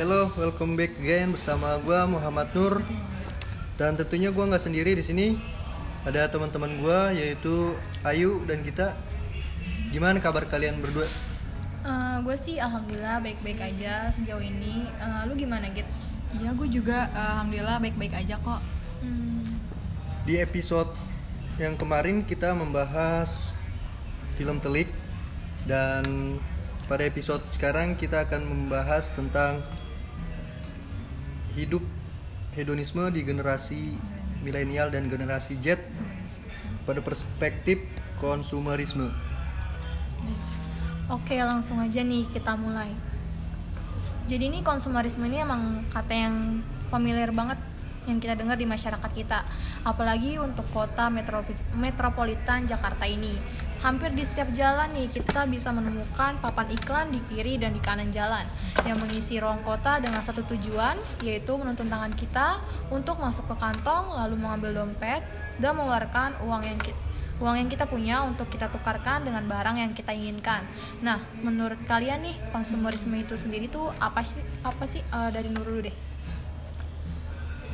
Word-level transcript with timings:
Hello, 0.00 0.32
welcome 0.40 0.72
back 0.72 0.96
again 0.96 1.36
bersama 1.36 1.76
gua 1.84 2.08
Muhammad 2.08 2.48
Nur. 2.56 2.80
Dan 3.76 3.92
tentunya 3.92 4.32
gua 4.32 4.48
nggak 4.48 4.64
sendiri 4.64 4.96
di 4.96 5.04
sini. 5.04 5.36
Ada 6.08 6.32
teman-teman 6.32 6.80
gua 6.80 7.12
yaitu 7.12 7.76
Ayu 8.00 8.40
dan 8.48 8.64
kita. 8.64 8.96
Gimana 9.92 10.16
kabar 10.16 10.48
kalian 10.48 10.80
berdua? 10.80 11.04
gue 12.24 12.36
sih 12.40 12.56
alhamdulillah 12.56 13.20
baik-baik 13.20 13.60
aja 13.60 14.08
sejauh 14.16 14.40
ini. 14.40 14.88
Eh, 14.88 15.22
lu 15.28 15.36
gimana 15.36 15.68
Git? 15.68 15.84
Iya, 16.40 16.56
gue 16.56 16.72
juga 16.72 17.12
eh, 17.12 17.28
alhamdulillah 17.36 17.76
baik-baik 17.84 18.16
aja 18.16 18.40
kok. 18.40 18.64
Hmm, 19.04 19.44
Di 20.24 20.40
episode 20.40 20.96
yang 21.60 21.76
kemarin 21.76 22.24
kita 22.24 22.56
membahas 22.56 23.52
film 24.40 24.56
Telik 24.56 24.88
dan 25.68 26.40
pada 26.88 27.04
episode 27.04 27.44
sekarang 27.52 27.92
kita 27.92 28.24
akan 28.24 28.40
membahas 28.40 29.12
tentang 29.12 29.60
hidup 31.56 31.84
hedonisme 32.56 33.08
di 33.12 33.24
generasi 33.24 33.96
milenial 34.44 34.92
dan 34.92 35.08
generasi 35.08 35.56
Z 35.60 35.80
pada 36.84 37.00
perspektif 37.00 37.80
konsumerisme. 38.18 39.08
Oke 41.10 41.36
langsung 41.40 41.78
aja 41.82 42.00
nih 42.02 42.26
kita 42.30 42.56
mulai. 42.56 42.90
Jadi 44.30 44.48
ini 44.48 44.60
konsumerisme 44.64 45.26
ini 45.26 45.42
emang 45.42 45.84
kata 45.90 46.14
yang 46.14 46.36
familiar 46.88 47.28
banget 47.34 47.58
yang 48.06 48.18
kita 48.18 48.34
dengar 48.34 48.58
di 48.58 48.66
masyarakat 48.66 49.10
kita. 49.14 49.46
Apalagi 49.86 50.38
untuk 50.38 50.66
kota 50.74 51.06
metro- 51.08 51.46
metropolitan 51.76 52.66
Jakarta 52.66 53.06
ini. 53.06 53.38
Hampir 53.82 54.14
di 54.14 54.22
setiap 54.22 54.46
jalan 54.54 54.94
nih 54.94 55.10
kita 55.10 55.42
bisa 55.50 55.74
menemukan 55.74 56.38
papan 56.38 56.70
iklan 56.70 57.10
di 57.10 57.18
kiri 57.26 57.58
dan 57.58 57.74
di 57.74 57.82
kanan 57.82 58.14
jalan 58.14 58.46
yang 58.86 58.94
mengisi 59.02 59.42
ruang 59.42 59.58
kota 59.66 59.98
dengan 59.98 60.22
satu 60.22 60.46
tujuan 60.54 60.94
yaitu 61.26 61.50
menuntun 61.58 61.90
tangan 61.90 62.14
kita 62.14 62.62
untuk 62.94 63.18
masuk 63.18 63.50
ke 63.50 63.58
kantong 63.58 64.14
lalu 64.14 64.38
mengambil 64.38 64.86
dompet 64.86 65.26
dan 65.58 65.74
mengeluarkan 65.74 66.38
uang 66.46 66.62
yang 66.62 66.78
kita 66.78 66.94
uang 67.42 67.58
yang 67.58 67.66
kita 67.66 67.90
punya 67.90 68.22
untuk 68.22 68.46
kita 68.46 68.70
tukarkan 68.70 69.26
dengan 69.26 69.42
barang 69.50 69.74
yang 69.74 69.90
kita 69.90 70.14
inginkan. 70.14 70.62
Nah, 71.02 71.18
menurut 71.42 71.82
kalian 71.90 72.22
nih 72.22 72.38
konsumerisme 72.54 73.18
itu 73.18 73.34
sendiri 73.34 73.66
tuh 73.66 73.90
apa 73.98 74.22
sih? 74.22 74.46
Apa 74.62 74.86
sih 74.86 75.02
Eh, 75.02 75.30
dari 75.34 75.50
Nur 75.50 75.66
dulu 75.66 75.82
deh? 75.82 76.11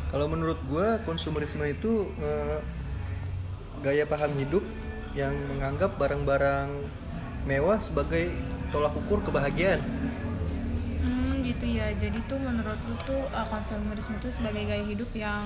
Kalau 0.08 0.26
menurut 0.26 0.56
gue 0.64 0.86
konsumerisme 1.04 1.64
itu 1.68 2.08
eh, 2.20 2.58
gaya 3.84 4.08
paham 4.08 4.32
hidup 4.40 4.64
yang 5.12 5.36
menganggap 5.52 5.96
barang-barang 6.00 6.68
mewah 7.44 7.76
sebagai 7.80 8.32
tolak 8.72 8.96
ukur 8.96 9.20
kebahagiaan. 9.24 9.80
Hmm, 11.04 11.44
gitu 11.44 11.64
ya. 11.68 11.92
Jadi 11.96 12.18
tuh 12.24 12.40
menurut 12.40 12.80
lu 12.88 12.96
tuh 13.04 13.22
eh, 13.28 13.46
konsumerisme 13.52 14.16
itu 14.16 14.28
sebagai 14.32 14.64
gaya 14.64 14.84
hidup 14.84 15.10
yang 15.12 15.44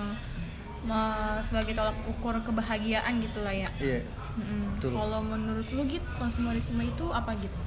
me- 0.86 1.42
sebagai 1.42 1.74
tolak 1.74 1.98
ukur 2.06 2.38
kebahagiaan 2.42 3.18
gitu 3.22 3.42
lah 3.42 3.54
ya. 3.54 3.70
Iya. 3.78 4.00
Mm-mm. 4.32 4.78
Betul. 4.78 4.90
Kalau 4.96 5.20
menurut 5.20 5.68
lu 5.74 5.82
gitu 5.90 6.06
konsumerisme 6.16 6.80
itu 6.80 7.06
apa 7.10 7.36
gitu? 7.36 7.58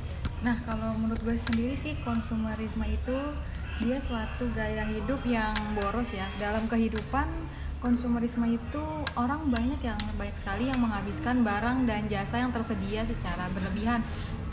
Nah, 0.42 0.58
kalau 0.66 0.94
menurut 0.98 1.22
gue 1.22 1.38
sendiri 1.38 1.76
sih 1.78 1.94
konsumerisme 2.06 2.84
itu 2.86 3.18
dia 3.84 4.00
suatu 4.00 4.48
gaya 4.56 4.88
hidup 4.88 5.20
yang 5.28 5.56
boros 5.76 6.08
ya. 6.16 6.24
Dalam 6.40 6.64
kehidupan 6.72 7.28
konsumerisme 7.84 8.48
itu 8.48 8.84
orang 9.20 9.52
banyak 9.52 9.78
yang 9.84 10.00
banyak 10.16 10.36
sekali 10.40 10.72
yang 10.72 10.80
menghabiskan 10.80 11.44
barang 11.44 11.84
dan 11.84 12.08
jasa 12.08 12.42
yang 12.42 12.56
tersedia 12.56 13.04
secara 13.04 13.52
berlebihan 13.52 14.00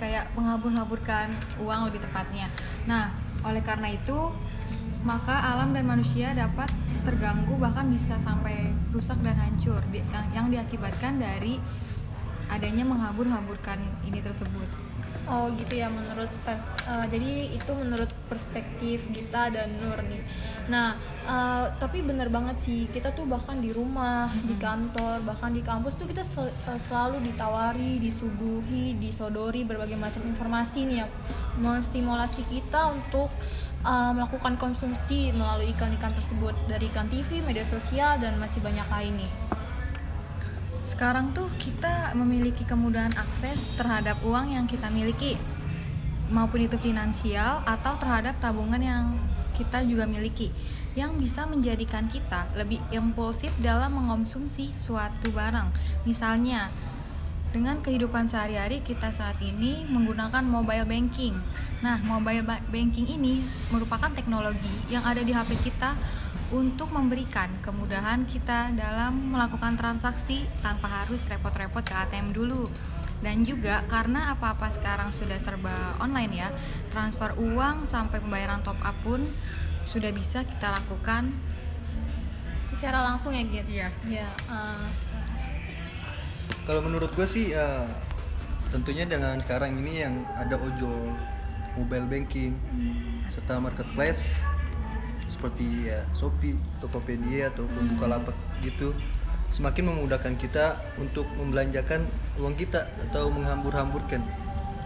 kayak 0.03 0.27
menghambur-hamburkan 0.35 1.31
uang 1.63 1.87
lebih 1.87 2.03
tepatnya. 2.03 2.51
Nah, 2.91 3.15
oleh 3.47 3.63
karena 3.63 3.95
itu 3.95 4.35
maka 5.07 5.35
alam 5.55 5.75
dan 5.75 5.87
manusia 5.87 6.31
dapat 6.35 6.71
terganggu 7.03 7.59
bahkan 7.59 7.91
bisa 7.91 8.15
sampai 8.23 8.71
rusak 8.95 9.19
dan 9.23 9.35
hancur 9.35 9.83
yang, 10.35 10.47
diakibatkan 10.51 11.19
dari 11.19 11.59
adanya 12.51 12.87
menghambur-hamburkan 12.87 13.79
ini 14.07 14.23
tersebut. 14.23 14.92
Oh 15.31 15.47
gitu 15.55 15.79
ya 15.79 15.87
menurut 15.87 16.27
eh, 16.27 17.07
jadi 17.07 17.31
itu 17.55 17.73
menurut 17.79 18.11
perspektif 18.27 19.07
kita 19.15 19.55
dan 19.55 19.71
Nur 19.79 20.03
nih. 20.03 20.19
Nah 20.67 20.99
eh, 21.25 21.67
tapi 21.79 22.03
bener 22.03 22.27
banget 22.27 22.59
sih 22.59 22.91
kita 22.91 23.15
tuh 23.15 23.25
bahkan 23.31 23.63
di 23.63 23.71
rumah, 23.71 24.29
di 24.35 24.59
kantor, 24.59 25.23
bahkan 25.23 25.55
di 25.55 25.63
kampus 25.63 25.95
tuh 25.95 26.11
kita 26.11 26.27
sel- 26.27 26.51
eh, 26.51 26.81
selalu 26.83 27.23
ditawari, 27.31 28.03
disuguhi, 28.03 28.99
disodori 28.99 29.63
berbagai 29.63 29.95
macam 29.95 30.27
informasi 30.27 30.91
nih 30.91 31.07
yang 31.07 31.11
menstimulasi 31.63 32.43
kita 32.51 32.91
untuk 32.91 33.31
eh, 33.87 34.13
melakukan 34.13 34.59
konsumsi 34.59 35.31
melalui 35.31 35.71
iklan-iklan 35.71 36.19
tersebut 36.19 36.53
dari 36.67 36.91
iklan 36.91 37.07
TV, 37.07 37.47
media 37.47 37.65
sosial 37.65 38.19
dan 38.19 38.37
masih 38.43 38.59
banyak 38.59 38.85
lain 38.91 39.23
nih. 39.23 39.62
Sekarang 40.83 41.31
tuh 41.31 41.47
kita 41.63 42.11
memiliki 42.19 42.67
kemudahan 42.67 43.15
akses 43.15 43.71
terhadap 43.79 44.19
uang 44.27 44.51
yang 44.51 44.67
kita 44.67 44.91
miliki, 44.91 45.39
maupun 46.35 46.67
itu 46.67 46.75
finansial 46.81 47.63
atau 47.63 47.95
terhadap 48.03 48.35
tabungan 48.43 48.83
yang 48.83 49.15
kita 49.55 49.87
juga 49.87 50.11
miliki, 50.11 50.51
yang 50.99 51.15
bisa 51.17 51.47
menjadikan 51.47 52.11
kita 52.11 52.51
lebih 52.59 52.83
impulsif 52.91 53.55
dalam 53.63 53.95
mengonsumsi 53.95 54.75
suatu 54.75 55.31
barang. 55.31 55.71
Misalnya, 56.03 56.67
dengan 57.53 57.85
kehidupan 57.85 58.33
sehari-hari 58.33 58.81
kita 58.81 59.13
saat 59.13 59.37
ini 59.45 59.85
menggunakan 59.87 60.41
mobile 60.43 60.89
banking. 60.89 61.37
Nah, 61.85 62.01
mobile 62.01 62.43
ba- 62.43 62.65
banking 62.73 63.07
ini 63.07 63.45
merupakan 63.69 64.09
teknologi 64.11 64.73
yang 64.89 65.05
ada 65.05 65.21
di 65.21 65.37
HP 65.37 65.61
kita 65.61 65.93
untuk 66.53 66.93
memberikan 66.93 67.49
kemudahan 67.65 68.29
kita 68.29 68.77
dalam 68.77 69.33
melakukan 69.33 69.73
transaksi 69.81 70.45
tanpa 70.61 70.85
harus 70.85 71.25
repot-repot 71.25 71.81
ke 71.81 71.97
ATM 71.97 72.37
dulu. 72.37 72.69
Dan 73.25 73.49
juga 73.49 73.81
karena 73.89 74.37
apa-apa 74.37 74.69
sekarang 74.69 75.15
sudah 75.17 75.41
serba 75.41 75.97
online 75.97 76.45
ya, 76.45 76.49
transfer 76.93 77.33
uang 77.41 77.89
sampai 77.89 78.21
pembayaran 78.21 78.61
top 78.61 78.77
up 78.85 78.95
pun 79.01 79.25
sudah 79.89 80.13
bisa 80.13 80.45
kita 80.45 80.69
lakukan. 80.69 81.33
Secara 82.77 83.01
langsung 83.01 83.33
ya 83.33 83.47
Git? 83.49 83.67
Iya. 83.73 83.89
Ya. 84.05 84.29
eh, 84.29 84.87
Kalau 86.69 86.85
menurut 86.85 87.09
gue 87.17 87.27
sih 87.27 87.57
ya, 87.57 87.89
tentunya 88.69 89.09
dengan 89.09 89.41
sekarang 89.41 89.81
ini 89.81 90.03
yang 90.05 90.27
ada 90.37 90.59
ojol, 90.59 91.15
mobile 91.79 92.07
banking, 92.11 92.59
serta 93.31 93.57
marketplace 93.57 94.52
seperti 95.43 95.91
ya 95.91 96.07
Shopee, 96.15 96.55
Tokopedia 96.79 97.51
ataupun 97.51 97.99
Bukalapak 97.99 98.39
gitu 98.63 98.95
semakin 99.51 99.91
memudahkan 99.91 100.39
kita 100.39 100.79
untuk 101.03 101.27
membelanjakan 101.35 102.07
uang 102.39 102.55
kita 102.55 102.87
atau 103.11 103.27
menghambur-hamburkan. 103.35 104.23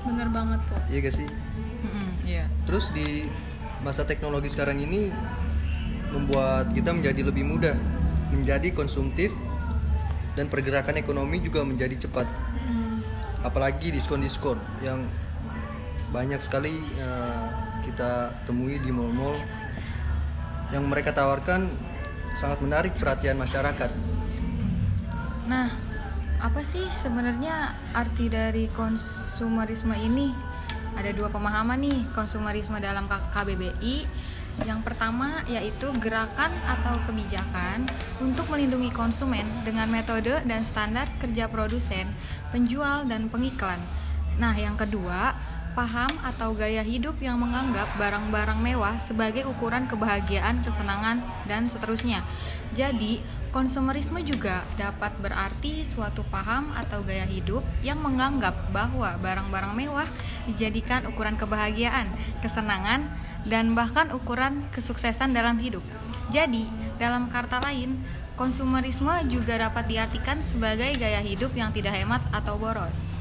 bener 0.01 0.33
banget 0.33 0.65
kok. 0.65 0.81
Iya 0.89 0.99
gak 1.05 1.15
sih? 1.21 1.29
Iya. 2.25 2.45
Terus 2.65 2.89
di 2.97 3.29
masa 3.85 4.09
teknologi 4.09 4.49
sekarang 4.49 4.81
ini 4.81 5.13
membuat 6.09 6.73
kita 6.73 6.97
menjadi 6.97 7.21
lebih 7.29 7.45
mudah 7.45 7.77
menjadi 8.33 8.73
konsumtif 8.73 9.37
dan 10.41 10.49
pergerakan 10.49 10.97
ekonomi 10.97 11.45
juga 11.45 11.69
menjadi 11.69 12.09
cepat. 12.09 12.25
Hmm. 12.65 13.05
Apalagi 13.45 13.93
diskon-diskon 13.93 14.57
yang 14.81 15.05
banyak 16.17 16.41
sekali 16.41 16.81
eh, 16.97 17.47
kita 17.85 18.33
temui 18.49 18.81
di 18.81 18.89
mall-mall 18.89 19.37
yang 20.75 20.87
mereka 20.87 21.15
tawarkan 21.15 21.71
sangat 22.37 22.59
menarik 22.61 22.93
perhatian 22.99 23.39
masyarakat. 23.39 23.91
Nah, 25.47 25.71
apa 26.43 26.61
sih 26.61 26.85
sebenarnya 27.01 27.73
arti 27.97 28.29
dari 28.29 28.69
konsumerisme 28.75 29.95
ini? 29.95 30.35
Ada 30.97 31.13
dua 31.13 31.29
pemahaman 31.29 31.81
nih 31.81 31.99
konsumerisme 32.13 32.77
dalam 32.83 33.09
KBBI. 33.09 33.97
Yang 34.65 34.81
pertama 34.89 35.45
yaitu 35.53 35.93
gerakan 36.01 36.49
atau 36.65 36.97
kebijakan 37.05 37.85
untuk 38.25 38.49
melindungi 38.49 38.89
konsumen 38.89 39.45
dengan 39.69 39.85
metode 39.93 40.33
dan 40.49 40.65
standar 40.65 41.13
kerja 41.21 41.45
produsen, 41.53 42.09
penjual, 42.57 43.05
dan 43.05 43.29
pengiklan. 43.29 43.77
Nah, 44.41 44.57
yang 44.57 44.77
kedua, 44.81 45.37
paham 45.77 46.09
atau 46.25 46.57
gaya 46.57 46.81
hidup 46.81 47.21
yang 47.21 47.37
menganggap 47.37 48.01
barang-barang 48.01 48.57
mewah 48.65 48.97
sebagai 48.97 49.45
ukuran 49.45 49.85
kebahagiaan, 49.85 50.65
kesenangan, 50.65 51.21
dan 51.45 51.69
seterusnya. 51.69 52.25
Jadi, 52.73 53.21
konsumerisme 53.53 54.25
juga 54.25 54.65
dapat 54.81 55.13
berarti 55.21 55.85
suatu 55.85 56.25
paham 56.33 56.73
atau 56.73 57.05
gaya 57.05 57.29
hidup 57.29 57.61
yang 57.85 58.01
menganggap 58.01 58.57
bahwa 58.73 59.21
barang-barang 59.21 59.77
mewah 59.77 60.09
dijadikan 60.49 61.05
ukuran 61.05 61.37
kebahagiaan, 61.37 62.09
kesenangan, 62.41 63.13
dan 63.45 63.77
bahkan 63.77 64.09
ukuran 64.17 64.65
kesuksesan 64.73 65.37
dalam 65.37 65.61
hidup. 65.61 65.85
Jadi, 66.33 66.67
dalam 66.97 67.29
kata 67.29 67.61
lain, 67.61 68.01
konsumerisme 68.35 69.13
juga 69.29 69.61
dapat 69.61 69.93
diartikan 69.93 70.41
sebagai 70.41 70.97
gaya 70.97 71.21
hidup 71.21 71.53
yang 71.53 71.69
tidak 71.71 71.95
hemat 71.95 72.25
atau 72.33 72.57
boros. 72.57 73.16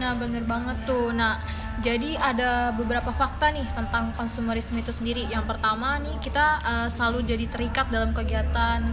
Nah 0.00 0.16
bener 0.16 0.44
banget 0.46 0.76
tuh. 0.88 1.10
Nah 1.12 1.42
Jadi 1.80 2.20
ada 2.20 2.70
beberapa 2.76 3.10
fakta 3.16 3.48
nih 3.48 3.64
tentang 3.72 4.12
konsumerisme 4.12 4.76
itu 4.76 4.92
sendiri. 4.92 5.24
Yang 5.32 5.56
pertama 5.56 5.96
nih 6.04 6.20
kita 6.20 6.60
uh, 6.60 6.88
selalu 6.92 7.24
jadi 7.24 7.48
terikat 7.48 7.88
dalam 7.88 8.12
kegiatan 8.12 8.84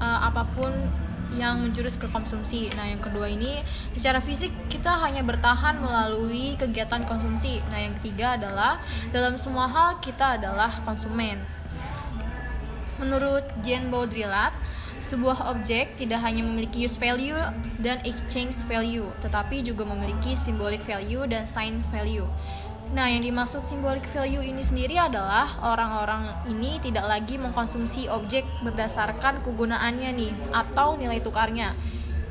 uh, 0.00 0.20
apa 0.32 0.48
pun 0.56 0.72
yang 1.36 1.60
menjurus 1.60 2.00
ke 2.00 2.08
konsumsi. 2.08 2.72
Nah, 2.76 2.88
yang 2.88 3.00
kedua 3.00 3.28
ini 3.28 3.60
secara 3.96 4.20
fisik 4.20 4.52
kita 4.72 5.00
hanya 5.00 5.20
bertahan 5.24 5.80
melalui 5.80 6.56
kegiatan 6.56 7.04
konsumsi. 7.04 7.60
Nah, 7.72 7.78
yang 7.80 7.94
ketiga 8.00 8.40
adalah 8.40 8.80
dalam 9.12 9.36
semua 9.36 9.68
hal 9.68 10.00
kita 10.00 10.40
adalah 10.40 10.72
konsumen. 10.84 11.40
Menurut 13.00 13.44
Jean 13.64 13.88
Baudrillard, 13.88 14.52
sebuah 15.02 15.50
objek 15.50 15.98
tidak 15.98 16.22
hanya 16.22 16.46
memiliki 16.46 16.86
use 16.86 16.94
value 16.94 17.36
dan 17.82 17.98
exchange 18.06 18.54
value, 18.70 19.10
tetapi 19.20 19.66
juga 19.66 19.82
memiliki 19.82 20.38
symbolic 20.38 20.80
value 20.86 21.26
dan 21.26 21.44
sign 21.44 21.82
value. 21.90 22.24
Nah, 22.92 23.08
yang 23.08 23.24
dimaksud 23.24 23.64
symbolic 23.64 24.04
value 24.12 24.44
ini 24.44 24.60
sendiri 24.60 25.00
adalah 25.00 25.48
orang-orang 25.64 26.28
ini 26.46 26.76
tidak 26.78 27.08
lagi 27.08 27.40
mengkonsumsi 27.40 28.06
objek 28.12 28.44
berdasarkan 28.62 29.40
kegunaannya 29.42 30.10
nih 30.12 30.32
atau 30.52 31.00
nilai 31.00 31.18
tukarnya. 31.24 31.72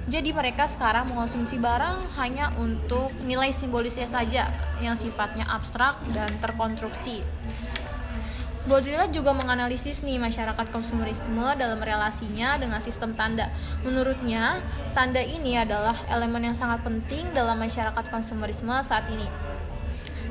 Jadi 0.06 0.34
mereka 0.34 0.70
sekarang 0.70 1.10
mengkonsumsi 1.10 1.58
barang 1.58 2.14
hanya 2.18 2.54
untuk 2.62 3.10
nilai 3.26 3.50
simbolisnya 3.50 4.06
saja 4.06 4.50
yang 4.82 4.94
sifatnya 4.94 5.50
abstrak 5.50 5.98
dan 6.14 6.30
terkonstruksi. 6.42 7.26
Baudrillard 8.62 9.10
juga 9.10 9.34
menganalisis 9.34 10.06
nih 10.06 10.22
masyarakat 10.22 10.70
konsumerisme 10.70 11.42
dalam 11.58 11.82
relasinya 11.82 12.62
dengan 12.62 12.78
sistem 12.78 13.18
tanda. 13.18 13.50
Menurutnya, 13.82 14.62
tanda 14.94 15.18
ini 15.18 15.58
adalah 15.58 15.98
elemen 16.06 16.54
yang 16.54 16.58
sangat 16.58 16.86
penting 16.86 17.34
dalam 17.34 17.58
masyarakat 17.58 18.06
konsumerisme 18.14 18.70
saat 18.86 19.10
ini. 19.10 19.26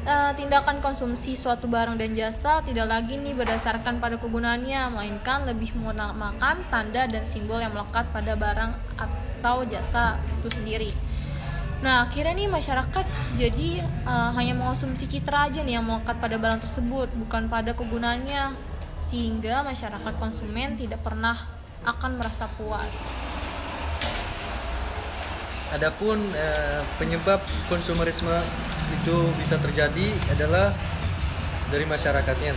Uh, 0.01 0.33
tindakan 0.33 0.81
konsumsi 0.81 1.37
suatu 1.37 1.69
barang 1.69 2.01
dan 2.01 2.17
jasa 2.17 2.63
tidak 2.65 2.89
lagi 2.89 3.19
nih 3.19 3.35
berdasarkan 3.35 3.99
pada 3.99 4.17
kegunaannya, 4.17 4.95
melainkan 4.95 5.45
lebih 5.45 5.75
mengutamakan 5.77 6.63
tanda 6.71 7.11
dan 7.11 7.27
simbol 7.27 7.59
yang 7.59 7.75
melekat 7.75 8.09
pada 8.15 8.39
barang 8.39 8.73
atau 8.97 9.67
jasa 9.67 10.23
itu 10.41 10.49
sendiri. 10.55 11.10
Nah, 11.81 12.05
akhirnya 12.05 12.37
nih 12.37 12.49
masyarakat 12.53 13.07
jadi 13.41 13.81
uh, 14.05 14.37
hanya 14.37 14.53
mengonsumsi 14.53 15.09
citra 15.09 15.49
aja 15.49 15.65
nih 15.65 15.81
yang 15.81 15.85
melekat 15.89 16.21
pada 16.21 16.37
barang 16.37 16.61
tersebut, 16.61 17.09
bukan 17.17 17.49
pada 17.49 17.73
kegunaannya. 17.73 18.53
Sehingga 19.01 19.65
masyarakat 19.65 20.13
konsumen 20.21 20.77
tidak 20.77 21.01
pernah 21.01 21.41
akan 21.89 22.21
merasa 22.21 22.53
puas. 22.61 22.93
Adapun 25.73 26.21
uh, 26.37 26.85
penyebab 27.01 27.41
konsumerisme 27.73 28.37
itu 29.01 29.17
bisa 29.41 29.57
terjadi 29.57 30.13
adalah 30.29 30.77
dari 31.71 31.87
masyarakatnya 31.87 32.53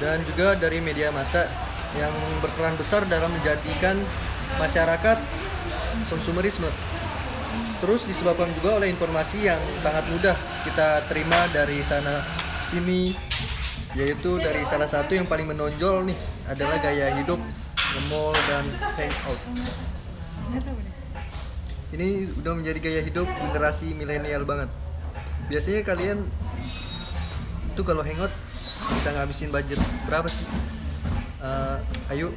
dan 0.00 0.24
juga 0.24 0.56
dari 0.56 0.80
media 0.80 1.12
massa 1.12 1.46
yang 1.94 2.10
berperan 2.40 2.74
besar 2.80 3.04
dalam 3.04 3.28
menjadikan 3.28 4.00
masyarakat 4.56 5.20
konsumerisme 6.08 6.70
terus 7.78 8.02
disebabkan 8.06 8.50
juga 8.58 8.82
oleh 8.82 8.90
informasi 8.90 9.46
yang 9.46 9.60
sangat 9.78 10.02
mudah 10.10 10.34
kita 10.66 11.06
terima 11.06 11.38
dari 11.54 11.78
sana 11.86 12.22
sini 12.66 13.10
yaitu 13.96 14.36
dari 14.42 14.66
salah 14.68 14.90
satu 14.90 15.16
yang 15.16 15.24
paling 15.24 15.48
menonjol 15.48 16.04
nih 16.04 16.18
adalah 16.50 16.76
gaya 16.82 17.14
hidup 17.16 17.40
ngemol 17.96 18.36
dan 18.46 18.64
hangout. 19.00 19.40
Ini 21.88 22.28
udah 22.36 22.52
menjadi 22.52 22.78
gaya 22.84 23.00
hidup 23.00 23.24
generasi 23.24 23.96
milenial 23.96 24.44
banget. 24.44 24.68
Biasanya 25.48 25.80
kalian 25.88 26.18
tuh 27.72 27.84
kalau 27.88 28.04
hangout 28.04 28.32
bisa 28.92 29.08
ngabisin 29.16 29.48
budget 29.48 29.80
berapa 30.04 30.28
sih? 30.28 30.44
Uh, 31.40 31.80
ayo 32.12 32.34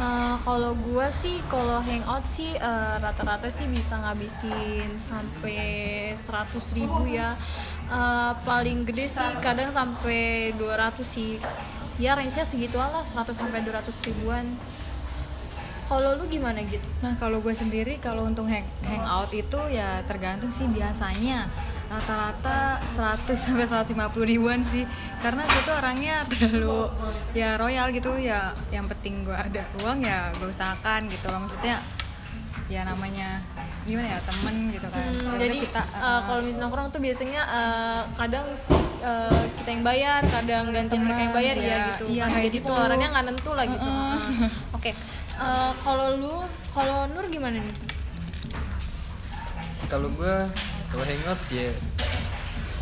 Uh, 0.00 0.40
kalau 0.48 0.72
gue 0.80 1.06
sih 1.12 1.44
kalau 1.52 1.84
hangout 1.84 2.24
sih 2.24 2.56
rata 2.56 3.04
rata-rata 3.04 3.52
sih 3.52 3.68
bisa 3.68 4.00
ngabisin 4.00 4.96
sampai 4.96 6.16
100 6.16 6.56
ribu 6.72 7.04
ya. 7.04 7.36
Uh, 7.84 8.32
paling 8.48 8.88
gede 8.88 9.12
sih 9.12 9.30
kadang 9.44 9.68
sampai 9.68 10.56
200 10.56 11.04
sih. 11.04 11.36
Ya 12.00 12.16
range 12.16 12.32
nya 12.32 12.48
segitu 12.48 12.80
lah 12.80 13.04
100 13.04 13.28
sampai 13.36 13.60
200 13.60 13.92
ribuan. 14.08 14.48
Kalau 15.84 16.16
lu 16.16 16.24
gimana 16.32 16.64
gitu? 16.64 16.86
Nah 17.04 17.20
kalau 17.20 17.44
gue 17.44 17.52
sendiri 17.52 18.00
kalau 18.00 18.24
untuk 18.24 18.48
hang 18.48 18.64
hangout 18.80 19.28
itu 19.36 19.60
ya 19.68 20.00
tergantung 20.08 20.48
sih 20.48 20.64
biasanya 20.64 21.44
rata-rata 21.90 22.78
100 22.94 23.34
sampai 23.34 23.66
150 23.66 23.98
ribuan 24.22 24.62
sih. 24.70 24.86
Karena 25.18 25.42
gue 25.42 25.62
tuh 25.66 25.74
orangnya 25.74 26.22
terlalu 26.30 26.86
ya 27.34 27.58
royal 27.58 27.90
gitu. 27.90 28.14
Ya 28.14 28.54
yang 28.70 28.86
penting 28.86 29.26
gue 29.26 29.34
ada 29.34 29.66
uang 29.82 30.06
ya 30.06 30.30
gue 30.38 30.48
usahakan 30.48 31.10
gitu 31.10 31.26
loh. 31.26 31.42
Maksudnya 31.50 31.82
ya 32.70 32.86
namanya 32.86 33.42
gimana 33.82 34.06
ya 34.14 34.18
temen 34.22 34.70
gitu 34.70 34.86
kan. 34.86 35.10
Hmm, 35.10 35.34
jadi 35.42 35.56
kita 35.66 35.82
uh, 35.82 35.98
uh, 35.98 36.20
kalau 36.30 36.40
misalnya 36.46 36.62
nongkrong 36.70 36.88
tuh 36.94 37.00
biasanya 37.02 37.42
uh, 37.50 38.02
kadang 38.14 38.46
uh, 39.02 39.42
kita 39.58 39.68
yang 39.74 39.82
bayar 39.82 40.20
kadang 40.22 40.64
gantian 40.70 41.02
mereka 41.02 41.20
yang 41.26 41.34
bayar 41.34 41.56
ya, 41.56 41.66
ya 41.66 41.82
gitu. 41.98 42.04
iya, 42.06 42.22
kan 42.22 42.30
kayak 42.38 42.50
gitu. 42.54 42.70
orangnya 42.70 43.08
nggak 43.10 43.24
nentu 43.26 43.50
lah 43.56 43.64
gitu. 43.66 43.88
Uh, 43.88 43.90
uh. 43.90 44.14
uh, 44.14 44.18
oke 44.20 44.50
okay. 44.78 44.92
uh, 45.40 45.70
kalau 45.82 46.08
lu 46.14 46.34
kalau 46.70 47.10
Nur 47.10 47.26
gimana 47.26 47.58
nih? 47.58 47.76
Kalau 49.90 50.06
gue 50.14 50.36
kalau 50.90 51.04
hangout 51.06 51.40
ya 51.54 51.70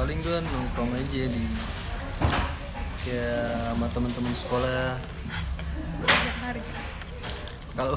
paling 0.01 0.19
gue 0.25 0.37
nongkrong 0.41 0.93
aja 0.97 1.23
di 1.29 1.45
kayak 3.05 3.73
sama 3.73 3.87
teman-teman 3.93 4.35
sekolah. 4.35 4.97
Kalau 7.77 7.95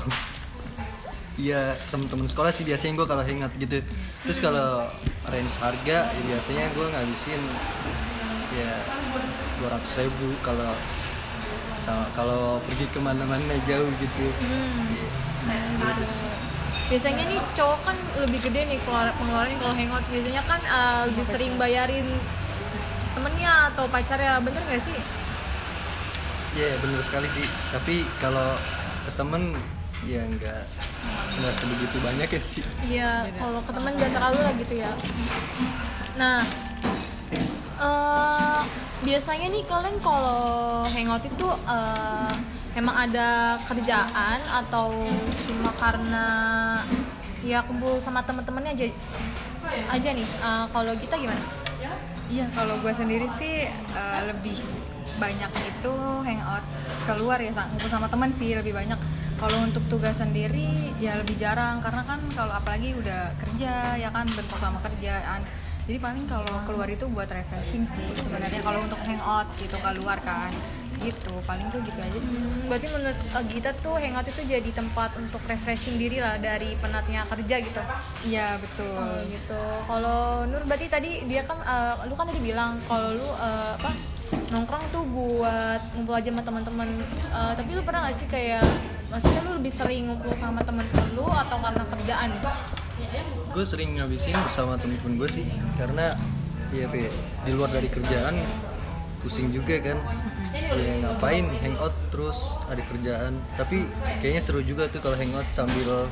Iya 1.39 1.73
temen-temen 1.89 2.27
sekolah 2.27 2.51
sih 2.51 2.67
biasanya 2.67 3.01
gue 3.01 3.07
kalau 3.07 3.23
hangout 3.23 3.53
gitu. 3.55 3.79
Terus 4.27 4.39
kalau 4.43 4.91
range 5.31 5.55
harga 5.63 6.11
ya 6.11 6.21
biasanya 6.27 6.69
gue 6.75 6.85
ngabisin 6.91 7.41
ya 8.51 8.71
200 9.63 10.05
ribu 10.05 10.27
kalau 10.43 10.75
kalau 12.13 12.59
pergi 12.67 12.85
ke 12.91 12.99
mana-mana 12.99 13.55
jauh 13.65 13.89
gitu. 13.97 14.25
Hmm. 14.43 14.91
ya, 14.91 15.07
nah, 15.79 15.95
biasanya 16.91 17.23
nih 17.31 17.39
cowok 17.55 17.79
kan 17.87 17.97
lebih 18.19 18.43
gede 18.43 18.67
nih 18.67 18.79
pengeluaran 18.83 19.55
kalau 19.63 19.71
hangout. 19.71 20.03
Biasanya 20.11 20.43
kan 20.43 20.59
uh, 20.67 21.01
lebih 21.07 21.23
sering 21.23 21.55
bayarin 21.55 22.03
temennya 23.15 23.71
atau 23.71 23.87
pacarnya. 23.87 24.43
Bener 24.43 24.59
gak 24.67 24.83
sih? 24.83 24.97
Iya 26.59 26.67
yeah, 26.67 26.73
bener 26.83 26.99
sekali 26.99 27.31
sih. 27.31 27.47
Tapi 27.71 28.03
kalau 28.19 28.59
ke 29.07 29.11
temen 29.15 29.55
ya 30.03 30.25
nggak 30.25 30.63
nggak 31.39 31.53
sebegitu 31.55 31.97
banyak 32.03 32.27
ya 32.27 32.41
sih. 32.43 32.61
Iya 32.91 33.11
kalau 33.39 33.63
ke 33.63 33.71
temen 33.71 33.95
jangan 33.95 34.13
terlalu 34.19 34.39
lah 34.43 34.53
gitu 34.59 34.73
ya. 34.75 34.91
Nah 36.19 36.43
uh, 37.79 38.59
biasanya 38.99 39.47
nih 39.47 39.63
kalian 39.63 39.95
kalau 40.03 40.83
hangout 40.91 41.23
itu 41.23 41.47
uh, 41.65 42.35
emang 42.75 42.95
ada 42.95 43.59
kerjaan 43.67 44.39
atau 44.47 44.95
cuma 45.47 45.71
karena 45.75 46.27
ya 47.43 47.59
kumpul 47.65 47.99
sama 47.99 48.23
temen-temennya 48.23 48.71
aja? 48.77 48.85
Aja 49.91 50.09
nih 50.15 50.27
uh, 50.41 50.65
kalau 50.71 50.93
kita 50.95 51.19
gimana? 51.19 51.41
Iya 52.31 52.47
kalau 52.55 52.79
gue 52.79 52.93
sendiri 52.95 53.27
sih 53.27 53.67
uh, 53.91 54.19
lebih 54.31 54.55
banyak 55.19 55.51
itu 55.67 55.95
hangout 56.23 56.63
keluar 57.03 57.37
ya 57.43 57.51
kumpul 57.51 57.89
sama 57.91 58.07
temen 58.07 58.31
sih 58.31 58.55
lebih 58.55 58.71
banyak. 58.71 58.99
Kalau 59.41 59.57
untuk 59.65 59.81
tugas 59.89 60.21
sendiri 60.21 60.93
ya 61.01 61.17
lebih 61.17 61.35
jarang 61.35 61.81
karena 61.81 62.05
kan 62.05 62.21
kalau 62.37 62.53
apalagi 62.53 62.93
udah 62.95 63.35
kerja 63.41 63.99
ya 63.99 64.09
kan 64.13 64.29
bentuk 64.31 64.59
sama 64.61 64.79
kerjaan. 64.79 65.43
Jadi 65.89 65.97
paling 65.97 66.29
kalau 66.29 66.61
keluar 66.63 66.87
itu 66.87 67.09
buat 67.09 67.27
refreshing 67.27 67.83
sih 67.89 68.07
sebenarnya 68.15 68.61
kalau 68.63 68.85
untuk 68.85 69.01
hangout 69.01 69.49
gitu 69.59 69.75
keluar 69.81 70.21
kan 70.23 70.53
gitu 71.01 71.33
paling 71.43 71.67
tuh 71.73 71.81
gitu 71.81 71.99
aja 71.99 72.19
sih. 72.21 72.35
Hmm, 72.37 72.69
berarti 72.69 72.87
menurut 72.93 73.19
uh, 73.33 73.43
Gita 73.49 73.71
tuh 73.81 73.95
hangout 73.97 74.27
itu 74.29 74.41
jadi 74.45 74.71
tempat 74.71 75.17
untuk 75.17 75.41
refreshing 75.49 75.97
diri 75.97 76.21
lah 76.21 76.37
dari 76.37 76.77
penatnya 76.77 77.25
kerja 77.25 77.55
gitu? 77.59 77.81
Iya 78.25 78.61
betul. 78.61 78.95
Oh, 78.95 79.21
gitu. 79.25 79.61
Kalau 79.89 80.45
Nur 80.45 80.63
berarti 80.69 80.87
tadi 80.87 81.11
dia 81.25 81.41
kan 81.41 81.57
uh, 81.65 82.05
lu 82.05 82.13
kan 82.13 82.29
tadi 82.29 82.39
bilang 82.39 82.77
kalau 82.85 83.17
lu 83.17 83.25
uh, 83.25 83.73
apa 83.75 83.91
nongkrong 84.53 84.83
tuh 84.95 85.03
buat 85.11 85.81
ngumpul 85.97 86.15
aja 86.15 86.29
sama 86.31 86.41
teman-teman. 86.45 86.87
Uh, 87.33 87.53
tapi 87.57 87.69
lu 87.73 87.81
pernah 87.83 88.07
gak 88.07 88.15
sih 88.15 88.27
kayak 88.29 88.63
maksudnya 89.11 89.41
lu 89.43 89.59
lebih 89.59 89.73
sering 89.73 90.07
ngumpul 90.07 90.31
sama 90.39 90.63
teman-teman 90.63 91.07
lu 91.17 91.27
atau 91.27 91.57
karena 91.59 91.83
kerjaan 91.83 92.31
gue 93.51 93.65
sering 93.67 93.99
ngabisin 93.99 94.31
bersama 94.47 94.79
temen-temen 94.79 95.19
gue 95.19 95.29
sih 95.29 95.45
karena 95.75 96.15
ya 96.71 96.87
di 97.43 97.51
luar 97.51 97.67
dari 97.67 97.91
kerjaan 97.91 98.39
pusing 99.21 99.53
juga 99.53 99.77
kan 99.79 99.97
ya 100.51 100.93
ngapain 100.99 101.45
hangout 101.61 101.93
terus 102.09 102.37
ada 102.67 102.81
kerjaan 102.83 103.33
tapi 103.55 103.85
kayaknya 104.19 104.41
seru 104.41 104.61
juga 104.61 104.87
tuh 104.87 104.99
kalau 104.99 105.15
hangout 105.15 105.45
sambil 105.49 106.09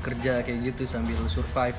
kerja 0.00 0.42
kayak 0.42 0.72
gitu 0.72 0.86
sambil 0.86 1.18
survive 1.26 1.76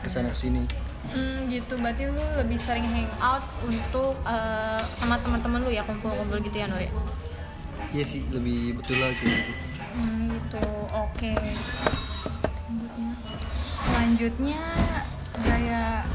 ke 0.00 0.08
sana 0.08 0.30
sini 0.32 0.64
Hmm, 1.02 1.50
gitu 1.50 1.82
berarti 1.82 2.06
lu 2.06 2.22
lebih 2.38 2.54
sering 2.54 2.86
hangout 2.86 3.42
untuk 3.66 4.14
eh, 4.22 4.80
sama 4.96 5.18
teman-teman 5.18 5.66
lu 5.66 5.74
ya 5.74 5.82
kumpul-kumpul 5.82 6.38
gitu 6.38 6.54
ya 6.54 6.70
Nur 6.70 6.78
ya? 6.78 6.94
Iya 7.90 8.04
sih 8.06 8.22
lebih 8.30 8.78
betul 8.78 9.02
lagi 9.02 9.26
gitu. 9.26 9.52
Hmm, 9.92 10.30
gitu. 10.30 10.62
Oke. 10.94 11.34
Selanjutnya 13.82 14.62
gaya 15.42 16.06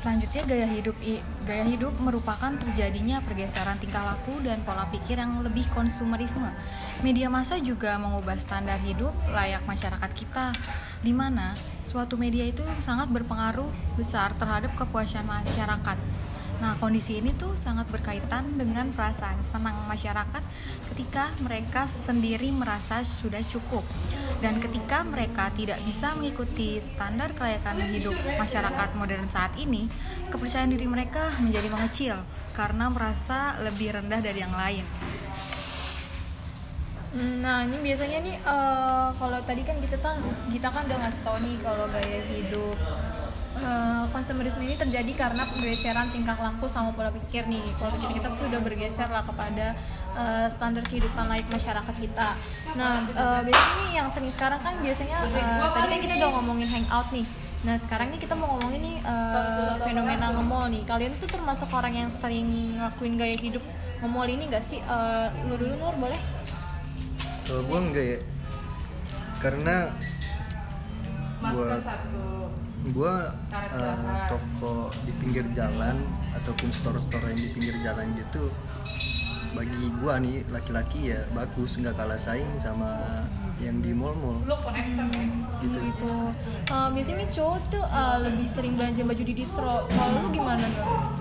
selanjutnya 0.00 0.48
gaya 0.48 0.64
hidup 0.64 0.96
gaya 1.44 1.64
hidup 1.68 1.92
merupakan 2.00 2.48
terjadinya 2.56 3.20
pergeseran 3.20 3.76
tingkah 3.76 4.00
laku 4.00 4.40
dan 4.40 4.64
pola 4.64 4.88
pikir 4.88 5.20
yang 5.20 5.44
lebih 5.44 5.68
konsumerisme. 5.76 6.48
Media 7.04 7.28
massa 7.28 7.60
juga 7.60 8.00
mengubah 8.00 8.40
standar 8.40 8.80
hidup 8.80 9.12
layak 9.28 9.60
masyarakat 9.68 10.10
kita 10.16 10.56
di 11.04 11.12
mana 11.12 11.52
suatu 11.84 12.16
media 12.16 12.48
itu 12.48 12.64
sangat 12.80 13.12
berpengaruh 13.12 13.68
besar 14.00 14.32
terhadap 14.40 14.72
kepuasan 14.80 15.28
masyarakat. 15.28 16.00
Nah, 16.60 16.76
kondisi 16.76 17.16
ini 17.16 17.32
tuh 17.32 17.56
sangat 17.56 17.88
berkaitan 17.88 18.60
dengan 18.60 18.92
perasaan 18.92 19.40
senang 19.40 19.80
masyarakat 19.88 20.44
ketika 20.92 21.32
mereka 21.40 21.88
sendiri 21.88 22.52
merasa 22.52 23.00
sudah 23.00 23.40
cukup. 23.48 23.80
Dan 24.44 24.60
ketika 24.60 25.00
mereka 25.00 25.48
tidak 25.56 25.80
bisa 25.88 26.12
mengikuti 26.20 26.76
standar 26.84 27.32
kelayakan 27.32 27.80
hidup 27.88 28.16
masyarakat 28.36 28.88
modern 28.92 29.24
saat 29.32 29.56
ini, 29.56 29.88
kepercayaan 30.28 30.68
diri 30.68 30.84
mereka 30.84 31.32
menjadi 31.40 31.68
mengecil 31.72 32.16
karena 32.52 32.92
merasa 32.92 33.56
lebih 33.64 33.96
rendah 33.96 34.20
dari 34.20 34.44
yang 34.44 34.52
lain. 34.52 34.84
Nah 37.10 37.66
ini 37.66 37.80
biasanya 37.82 38.22
nih 38.22 38.36
eh, 38.38 39.08
kalau 39.18 39.40
tadi 39.42 39.66
kan 39.66 39.80
kita 39.82 39.98
kan 39.98 40.22
kita 40.46 40.68
kan 40.70 40.86
udah 40.86 40.98
ngasih 41.02 41.22
tau 41.26 41.36
nih 41.42 41.56
kalau 41.58 41.90
gaya 41.90 42.20
hidup 42.30 42.78
eh, 43.60 44.04
konsumerisme 44.10 44.64
ini 44.64 44.74
terjadi 44.74 45.12
karena 45.14 45.44
pergeseran 45.46 46.08
tingkah 46.10 46.36
laku 46.40 46.66
sama 46.66 46.90
pola 46.96 47.12
pikir 47.12 47.46
nih 47.46 47.62
pola 47.76 47.92
pikir 47.92 48.20
kita 48.20 48.26
tuh 48.32 48.48
sudah 48.48 48.60
bergeser 48.64 49.08
lah 49.12 49.22
kepada 49.22 49.76
eh, 50.16 50.46
standar 50.50 50.82
kehidupan 50.88 51.28
layak 51.28 51.46
masyarakat 51.52 51.94
kita. 52.00 52.28
Nah 52.74 53.04
eh, 53.12 53.40
biasanya 53.44 53.74
nih 53.84 53.90
yang 54.00 54.08
sering 54.08 54.32
sekarang 54.32 54.60
kan 54.64 54.74
biasanya 54.80 55.22
eh, 55.28 55.68
tadi 55.70 55.86
kan 55.92 56.00
kita 56.00 56.14
udah 56.24 56.30
ngomongin 56.40 56.68
hangout 56.68 57.08
nih. 57.12 57.26
Nah 57.60 57.76
sekarang 57.76 58.08
nih 58.08 58.20
kita 58.24 58.32
mau 58.32 58.56
ngomongin 58.56 58.80
nih 58.80 58.96
eh, 59.04 59.74
fenomena 59.84 60.32
nge-mall 60.32 60.72
nih. 60.72 60.82
Kalian 60.88 61.12
tuh 61.20 61.28
termasuk 61.28 61.68
orang 61.76 61.92
yang 61.92 62.08
sering 62.08 62.80
ngelakuin 62.80 63.20
gaya 63.20 63.36
hidup 63.36 63.60
nge-mall 64.00 64.24
ini 64.24 64.48
gak 64.48 64.64
sih? 64.64 64.80
Eh, 64.80 65.26
lu 65.44 65.60
dulu 65.60 65.76
Nur 65.76 65.96
boleh? 66.00 66.20
Kalau 67.44 67.62
gua 67.68 67.78
enggak 67.84 68.06
ya. 68.16 68.18
Karena 69.40 69.92
gua 71.40 71.80
gua 72.96 73.36
eh, 73.52 74.16
toko 74.26 74.88
di 75.04 75.12
pinggir 75.20 75.44
jalan 75.52 76.00
ataupun 76.32 76.72
store-store 76.72 77.28
yang 77.32 77.40
di 77.40 77.48
pinggir 77.52 77.76
jalan 77.84 78.08
gitu 78.16 78.48
bagi 79.52 79.90
gua 80.00 80.22
nih 80.22 80.46
laki-laki 80.48 81.12
ya 81.12 81.26
bagus 81.36 81.76
nggak 81.76 81.92
kalah 81.98 82.16
saing 82.16 82.48
sama 82.56 82.96
yang 83.60 83.84
di 83.84 83.92
mall-mall. 83.92 84.40
Gitu. 85.60 85.76
Gitu. 85.76 86.12
Eh, 86.72 86.88
biasanya 86.96 87.26
cowok 87.28 87.60
tuh 87.68 87.84
eh, 87.84 88.16
lebih 88.24 88.46
sering 88.48 88.72
belanja 88.80 89.04
baju 89.04 89.22
di 89.28 89.34
distro. 89.36 89.84
Kalau 89.84 90.16
lu 90.24 90.28
gimana 90.32 90.64
Nur? 90.64 91.20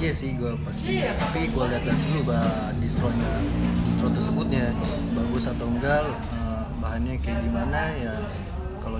iya 0.00 0.16
sih 0.16 0.32
gua 0.34 0.56
pasti. 0.64 1.04
Tapi 1.04 1.52
gua 1.52 1.70
lihat-lihat 1.70 2.00
dulu 2.10 2.34
bah 2.34 2.74
distronya. 2.82 3.30
Distro 3.86 4.08
tersebutnya 4.10 4.74
bagus 5.14 5.46
atau 5.46 5.68
enggak 5.70 6.02
bahannya 6.80 7.20
kayak 7.20 7.44
gimana 7.44 7.92
ya 8.00 8.14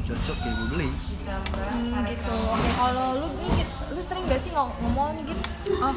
kalau 0.01 0.17
cocok 0.17 0.39
ya 0.41 0.53
gue 0.57 0.69
beli. 0.73 0.89
Hmm, 0.89 2.01
gitu. 2.09 2.37
Oke 2.57 2.71
kalau 2.73 3.07
lu 3.21 3.29
nih 3.37 3.51
Git, 3.61 3.71
lu 3.93 4.01
sering 4.01 4.25
gak 4.33 4.41
sih 4.41 4.51
nge-mall 4.57 5.13
nih 5.13 5.25
gitu 5.29 5.43
Oh, 5.85 5.97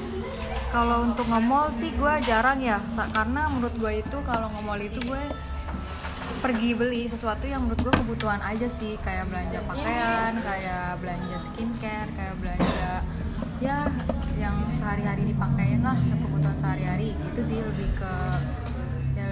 kalau 0.76 0.98
untuk 1.08 1.26
nge-mall 1.32 1.72
sih 1.72 1.96
gue 1.96 2.14
jarang 2.28 2.60
ya, 2.60 2.84
karena 3.16 3.48
menurut 3.48 3.76
gue 3.80 4.04
itu 4.04 4.18
kalau 4.28 4.52
nge-mall 4.52 4.82
itu 4.84 5.00
gue 5.08 5.24
pergi 6.44 6.76
beli 6.76 7.08
sesuatu 7.08 7.48
yang 7.48 7.64
menurut 7.64 7.80
gue 7.80 7.94
kebutuhan 8.04 8.44
aja 8.44 8.68
sih, 8.68 9.00
kayak 9.00 9.32
belanja 9.32 9.64
pakaian, 9.64 10.36
kayak 10.44 11.00
belanja 11.00 11.38
skincare, 11.40 12.10
kayak 12.12 12.36
belanja 12.44 12.92
ya 13.64 13.88
yang 14.36 14.68
sehari-hari 14.76 15.24
dipakein 15.24 15.80
lah, 15.80 15.96
kebutuhan 15.96 16.58
sehari-hari 16.60 17.16
gitu 17.32 17.40
sih 17.40 17.60
lebih 17.64 17.88
ke 17.96 18.14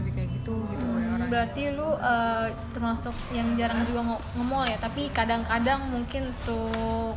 lebih 0.02 0.12
kayak 0.12 0.30
gitu 0.34 0.58
gitu 0.68 0.84
gue 0.84 1.02
orang. 1.08 1.30
berarti 1.30 1.62
lu 1.72 1.90
eh, 1.94 2.46
termasuk 2.72 3.14
yang 3.30 3.54
jarang 3.54 3.86
juga 3.86 4.02
nge- 4.04 4.26
nge-mall 4.36 4.66
ya 4.66 4.78
tapi 4.78 5.08
kadang-kadang 5.10 5.80
mungkin 5.88 6.28
untuk 6.28 6.74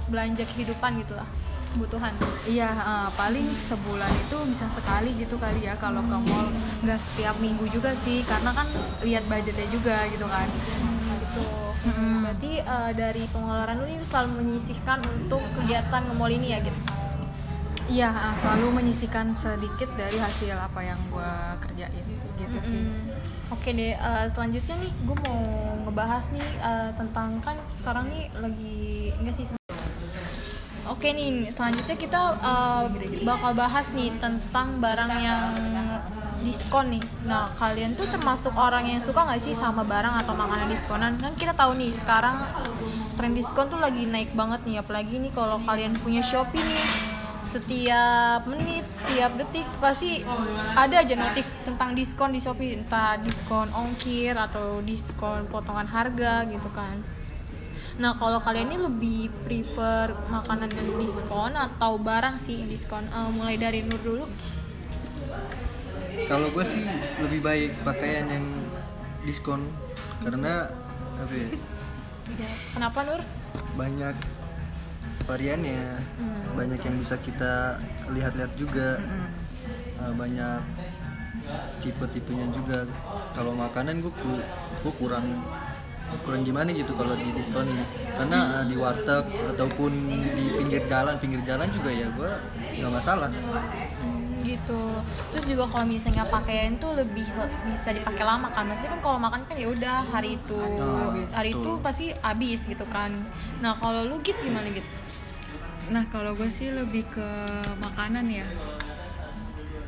belanja 0.06 0.44
kehidupan 0.46 1.00
gitu 1.00 1.16
lah 1.16 1.26
kebutuhan 1.72 2.14
Iya, 2.44 2.70
eh, 2.70 3.08
paling 3.10 3.50
sebulan 3.50 4.12
itu 4.20 4.36
bisa 4.46 4.70
sekali 4.70 5.16
gitu 5.16 5.34
kali 5.34 5.58
ya 5.60 5.74
kalau 5.74 5.98
ke 6.00 6.18
mall. 6.20 6.46
Nggak 6.80 7.00
setiap 7.00 7.34
minggu 7.36 7.66
juga 7.66 7.90
sih, 7.90 8.22
karena 8.22 8.52
kan 8.52 8.68
lihat 9.00 9.24
budgetnya 9.24 9.66
juga 9.68 10.06
gitu 10.06 10.22
kan. 10.24 10.46
gitu 10.46 11.42
Mm-mm. 11.84 12.22
berarti 12.22 12.52
eh, 12.60 12.90
dari 12.94 13.22
pengeluaran 13.26 13.76
lu 13.76 13.84
ini 13.84 13.96
lu 13.96 14.06
selalu 14.06 14.30
menyisihkan 14.38 15.02
untuk 15.10 15.42
kegiatan 15.52 16.04
nge-mall 16.04 16.30
ini 16.30 16.48
ya 16.48 16.60
gitu 16.60 16.78
Iya, 17.84 18.08
selalu 18.38 18.66
menyisihkan 18.72 19.34
sedikit 19.34 19.92
dari 19.92 20.16
hasil 20.16 20.56
apa 20.56 20.80
yang 20.80 20.96
gue 21.06 21.30
kerjain 21.60 22.06
gitu 22.38 22.58
sih. 22.64 22.82
Hmm, 22.82 23.54
Oke 23.54 23.70
deh, 23.70 23.94
eh, 23.94 24.26
selanjutnya 24.32 24.74
nih 24.80 24.92
gue 25.04 25.16
mau 25.28 25.40
ngebahas 25.86 26.24
nih 26.32 26.48
eh, 26.64 26.90
tentang 26.96 27.38
kan 27.44 27.56
sekarang 27.70 28.08
nih 28.10 28.32
lagi 28.40 29.12
enggak 29.20 29.34
sih. 29.36 29.46
Oke 30.84 31.16
nih, 31.16 31.48
selanjutnya 31.48 31.96
kita 31.96 32.20
eh, 32.40 32.84
bakal 33.24 33.52
bahas 33.56 33.92
nih 33.92 34.12
tentang 34.18 34.80
barang 34.80 35.12
yang 35.22 35.42
diskon 36.44 36.92
nih. 36.92 37.04
Nah, 37.24 37.48
kalian 37.56 37.96
tuh 37.96 38.04
termasuk 38.04 38.52
orang 38.52 38.84
yang 38.84 39.00
suka 39.00 39.24
nggak 39.24 39.40
sih 39.40 39.56
sama 39.56 39.80
barang 39.80 40.12
atau 40.24 40.36
makanan 40.36 40.68
diskonan? 40.68 41.16
Kan 41.16 41.32
kita 41.40 41.56
tahu 41.56 41.72
nih 41.80 41.88
sekarang 41.96 42.36
tren 43.16 43.32
diskon 43.32 43.72
tuh 43.72 43.80
lagi 43.80 44.04
naik 44.04 44.36
banget 44.36 44.60
nih, 44.68 44.82
apalagi 44.84 45.16
nih 45.22 45.32
kalau 45.32 45.56
kalian 45.64 45.96
punya 46.02 46.20
Shopee 46.20 46.60
nih 46.60 47.13
setiap 47.54 48.50
menit, 48.50 48.82
setiap 48.90 49.30
detik 49.38 49.68
pasti 49.78 50.26
ada 50.74 51.06
aja 51.06 51.14
notif 51.14 51.46
tentang 51.62 51.94
diskon 51.94 52.34
di 52.34 52.42
Shopee, 52.42 52.74
entah 52.74 53.14
diskon 53.22 53.70
ongkir 53.70 54.34
atau 54.34 54.82
diskon 54.82 55.46
potongan 55.46 55.86
harga 55.86 56.42
gitu 56.50 56.66
kan. 56.74 56.98
Nah, 57.94 58.18
kalau 58.18 58.42
kalian 58.42 58.74
ini 58.74 58.78
lebih 58.82 59.20
prefer 59.46 60.18
makanan 60.26 60.66
yang 60.74 60.98
diskon 60.98 61.54
atau 61.54 61.94
barang 61.94 62.42
sih 62.42 62.58
yang 62.58 62.66
diskon? 62.66 63.06
Eh, 63.06 63.30
mulai 63.30 63.54
dari 63.54 63.86
Nur 63.86 64.02
dulu. 64.02 64.26
kalau 66.24 66.46
gue 66.48 66.64
sih 66.64 66.86
lebih 67.20 67.42
baik 67.42 67.70
pakaian 67.82 68.24
yang 68.30 68.46
diskon 69.26 69.66
karena 70.22 70.70
apa 71.20 71.32
ya, 71.34 71.46
Kenapa 72.72 72.98
Nur? 73.02 73.20
banyak 73.74 74.14
variannya 75.24 75.84
Hmm. 76.16 76.54
banyak 76.54 76.80
yang 76.80 76.96
bisa 76.96 77.16
kita 77.18 77.80
lihat-lihat 78.08 78.52
juga 78.54 79.00
Mm-mm. 79.00 79.26
Uh, 79.94 80.12
banyak 80.14 80.60
tipe-tipenya 81.80 82.46
juga 82.50 82.88
kalau 83.34 83.52
makanan 83.52 84.00
gue 84.00 84.12
gue 84.80 84.92
kurang 84.96 85.44
kurang 86.22 86.46
gimana 86.46 86.70
gitu 86.70 86.94
kalau 86.94 87.16
di 87.16 87.34
diskon 87.34 87.66
ini 87.66 87.84
karena 88.14 88.62
uh, 88.62 88.64
di 88.64 88.76
warteg 88.78 89.24
ataupun 89.50 89.92
di 90.34 90.46
pinggir 90.54 90.82
jalan 90.86 91.18
pinggir 91.18 91.42
jalan 91.42 91.66
juga 91.74 91.90
ya 91.90 92.06
gue 92.10 92.30
nggak 92.78 92.92
masalah 92.92 93.30
Hmm, 94.04 94.44
gitu. 94.44 95.00
Terus 95.32 95.44
juga 95.48 95.64
kalau 95.64 95.88
misalnya 95.88 96.28
pakaian 96.28 96.76
tuh 96.76 96.92
lebih 96.92 97.24
bisa 97.64 97.96
dipakai 97.96 98.20
lama 98.28 98.52
kan. 98.52 98.68
Maksudnya 98.68 99.00
kan 99.00 99.00
kalau 99.00 99.16
makan 99.16 99.40
kan 99.48 99.56
ya 99.56 99.72
udah 99.72 100.04
hari 100.12 100.36
itu 100.36 100.60
Habis, 100.60 101.32
hari 101.32 101.50
itu 101.56 101.70
pasti 101.80 102.06
habis 102.20 102.60
gitu 102.68 102.84
kan. 102.92 103.24
Nah, 103.64 103.72
kalau 103.80 104.04
lu 104.04 104.20
gitu 104.20 104.36
gimana 104.44 104.68
gitu? 104.68 104.84
Nah 105.92 106.04
kalau 106.08 106.32
gue 106.32 106.48
sih 106.48 106.72
lebih 106.72 107.04
ke 107.12 107.28
makanan 107.80 108.24
ya. 108.30 108.46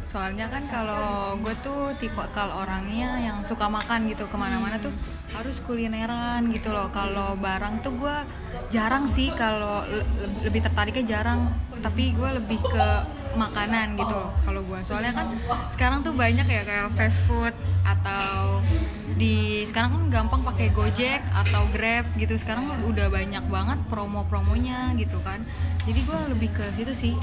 Soalnya 0.06 0.46
kan 0.48 0.62
kalau 0.70 1.34
gue 1.42 1.54
tuh 1.60 1.92
tipe 1.98 2.22
kalau 2.30 2.62
orangnya 2.62 3.18
yang 3.18 3.42
suka 3.42 3.66
makan 3.66 4.06
gitu 4.06 4.24
Ke 4.30 4.38
mana-mana 4.38 4.78
tuh 4.78 4.94
harus 5.34 5.58
kulineran 5.64 6.46
gitu 6.52 6.72
loh. 6.72 6.88
Kalau 6.92 7.34
barang 7.40 7.80
tuh 7.80 7.96
gue 7.96 8.16
jarang 8.68 9.08
sih 9.08 9.32
kalau 9.32 9.82
le- 9.88 10.06
lebih 10.44 10.60
tertariknya 10.64 11.04
jarang. 11.16 11.52
Tapi 11.80 12.12
gue 12.12 12.28
lebih 12.40 12.60
ke 12.60 12.88
makanan 13.36 13.96
gitu 14.00 14.14
loh 14.16 14.32
kalau 14.44 14.60
gue. 14.64 14.80
Soalnya 14.84 15.12
kan 15.16 15.26
sekarang 15.72 16.04
tuh 16.04 16.12
banyak 16.12 16.44
ya 16.44 16.62
kayak 16.64 16.92
fast 16.96 17.20
food 17.24 17.52
atau 17.84 18.60
di 19.16 19.64
sekarang 19.72 19.90
kan 19.96 20.04
gampang 20.12 20.44
pakai 20.44 20.68
Gojek 20.76 21.24
atau 21.32 21.64
Grab 21.72 22.04
gitu 22.20 22.36
sekarang 22.36 22.68
udah 22.84 23.08
banyak 23.08 23.44
banget 23.48 23.78
promo-promonya 23.88 24.92
gitu 25.00 25.16
kan 25.24 25.40
jadi 25.88 26.00
gue 26.04 26.20
lebih 26.36 26.52
ke 26.52 26.64
situ 26.76 26.92
sih 26.92 27.16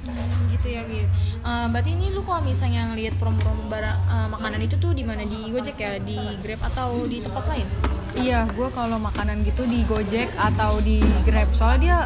Hmm, 0.00 0.48
gitu 0.48 0.68
ya 0.72 0.82
gitu. 0.88 1.06
Eh, 1.44 1.66
berarti 1.70 1.90
ini 1.92 2.08
lu 2.10 2.24
kalau 2.24 2.40
misalnya 2.40 2.88
ngelihat 2.88 3.14
promo-promo 3.20 3.68
barang 3.68 3.98
eh, 4.00 4.28
makanan 4.32 4.60
itu 4.64 4.74
tuh 4.80 4.96
di 4.96 5.04
mana 5.04 5.22
di 5.28 5.52
Gojek 5.52 5.76
ya, 5.76 6.00
di 6.00 6.18
Grab 6.40 6.60
atau 6.72 7.04
di 7.04 7.20
tempat 7.20 7.44
lain? 7.46 7.68
Iya, 8.16 8.48
gue 8.48 8.68
kalau 8.72 8.96
makanan 8.96 9.44
gitu 9.44 9.68
di 9.68 9.84
Gojek 9.84 10.32
atau 10.34 10.80
di 10.80 11.04
Grab, 11.22 11.52
soalnya 11.52 11.80
dia 11.84 11.98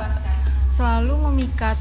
selalu 0.74 1.30
memikat 1.30 1.78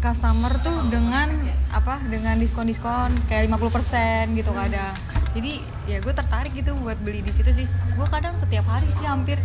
customer 0.00 0.56
tuh 0.64 0.88
dengan 0.88 1.28
apa? 1.76 2.00
Dengan 2.08 2.40
diskon-diskon 2.40 3.28
kayak 3.28 3.52
50% 3.52 4.32
gitu 4.32 4.50
kadang. 4.56 4.96
Jadi 5.36 5.60
ya 5.88 5.98
gue 6.00 6.14
tertarik 6.14 6.52
gitu 6.56 6.76
buat 6.78 6.96
beli 7.00 7.20
di 7.20 7.32
situ 7.32 7.50
sih. 7.52 7.66
Gue 7.96 8.06
kadang 8.08 8.36
setiap 8.38 8.64
hari 8.68 8.88
sih 8.96 9.04
hampir 9.04 9.36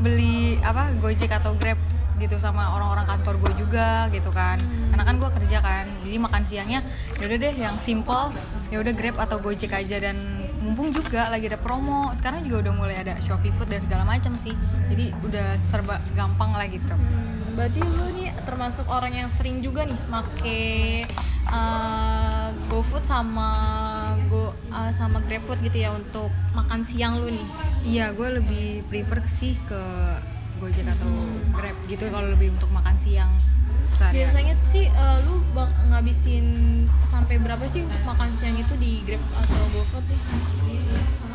beli 0.00 0.60
apa 0.64 0.92
Gojek 0.98 1.32
atau 1.32 1.56
Grab 1.56 1.80
gitu 2.20 2.36
sama 2.36 2.68
orang-orang 2.76 3.08
kantor 3.08 3.34
gue 3.40 3.64
juga 3.64 4.12
gitu 4.12 4.28
kan. 4.28 4.60
Karena 4.92 5.04
kan 5.08 5.16
gue 5.16 5.30
kerja 5.40 5.58
kan. 5.64 5.86
Jadi 6.04 6.16
makan 6.20 6.42
siangnya 6.44 6.80
ya 7.16 7.24
udah 7.24 7.38
deh 7.40 7.54
yang 7.56 7.76
simple 7.80 8.36
ya 8.68 8.78
udah 8.78 8.92
grab 8.92 9.16
atau 9.16 9.40
gojek 9.40 9.72
aja. 9.72 9.96
Dan 9.98 10.46
mumpung 10.60 10.92
juga 10.92 11.32
lagi 11.32 11.48
ada 11.48 11.56
promo 11.56 12.12
sekarang 12.12 12.44
juga 12.44 12.68
udah 12.68 12.72
mulai 12.76 12.96
ada 13.00 13.16
shopee 13.24 13.50
food 13.56 13.72
dan 13.72 13.80
segala 13.88 14.04
macam 14.04 14.36
sih. 14.36 14.52
Jadi 14.92 15.16
udah 15.24 15.56
serba 15.64 15.96
gampang 16.12 16.52
lah 16.52 16.68
gitu. 16.68 16.92
Hmm, 16.92 17.56
berarti 17.56 17.80
lu 17.80 18.06
nih 18.20 18.36
termasuk 18.44 18.84
orang 18.92 19.16
yang 19.16 19.28
sering 19.32 19.64
juga 19.64 19.88
nih 19.88 19.96
make 20.12 21.08
uh, 21.50 22.48
GoFood 22.70 23.04
sama 23.04 23.48
Go 24.30 24.54
uh, 24.70 24.90
sama 24.94 25.18
GrabFood 25.26 25.58
gitu 25.66 25.82
ya 25.82 25.90
untuk 25.90 26.30
makan 26.54 26.80
siang 26.86 27.18
lu 27.18 27.30
nih. 27.34 27.46
iya 27.82 28.06
gue 28.14 28.28
lebih 28.38 28.86
prefer 28.86 29.20
sih 29.26 29.58
ke 29.66 29.82
gojek 30.60 30.86
atau 30.86 31.10
grab 31.50 31.74
gitu 31.88 32.04
kalau 32.12 32.30
lebih 32.30 32.52
untuk 32.54 32.70
makan 32.70 32.94
siang 33.00 33.32
sehari-hari. 33.96 34.22
Biasanya 34.22 34.54
sih 34.62 34.86
uh, 34.92 35.18
lu 35.26 35.42
bang- 35.52 35.74
ngabisin 35.90 36.46
sampai 37.02 37.36
berapa 37.36 37.64
sih 37.66 37.84
untuk 37.84 38.00
makan 38.06 38.30
siang 38.30 38.56
itu 38.56 38.74
di 38.78 39.02
Grab 39.02 39.20
atau 39.34 39.60
GoFood 39.74 40.04
nih? 40.06 40.20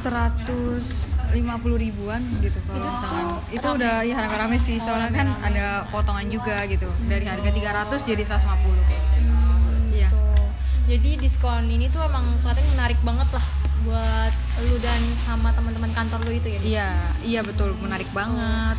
150 0.05 1.33
ribuan 1.75 2.21
gitu 2.39 2.59
kalau 2.69 2.85
misalkan 2.85 3.27
itu 3.49 3.67
udah 3.67 4.05
ya 4.05 4.15
rame-rame 4.21 4.57
sih 4.61 4.77
soalnya 4.77 5.09
kan 5.09 5.27
ada 5.41 5.89
potongan 5.89 6.29
juga 6.29 6.61
gitu 6.69 6.85
dari 7.09 7.25
harga 7.25 7.49
300 7.49 8.05
jadi 8.05 8.23
150 8.23 8.45
kayak 8.85 9.01
gitu. 9.01 9.14
Jadi 10.85 11.17
diskon 11.17 11.65
ini 11.65 11.89
tuh 11.89 12.05
emang 12.05 12.29
kelihatan 12.45 12.65
menarik 12.77 12.99
banget 13.01 13.29
lah 13.33 13.45
buat 13.85 14.33
lu 14.65 14.77
dan 14.81 15.01
sama 15.25 15.53
teman-teman 15.53 15.93
kantor 15.93 16.25
lu 16.25 16.33
itu 16.33 16.49
ya. 16.49 16.59
iya 16.65 16.89
iya 17.21 17.41
betul 17.45 17.77
menarik 17.77 18.09
banget 18.13 18.77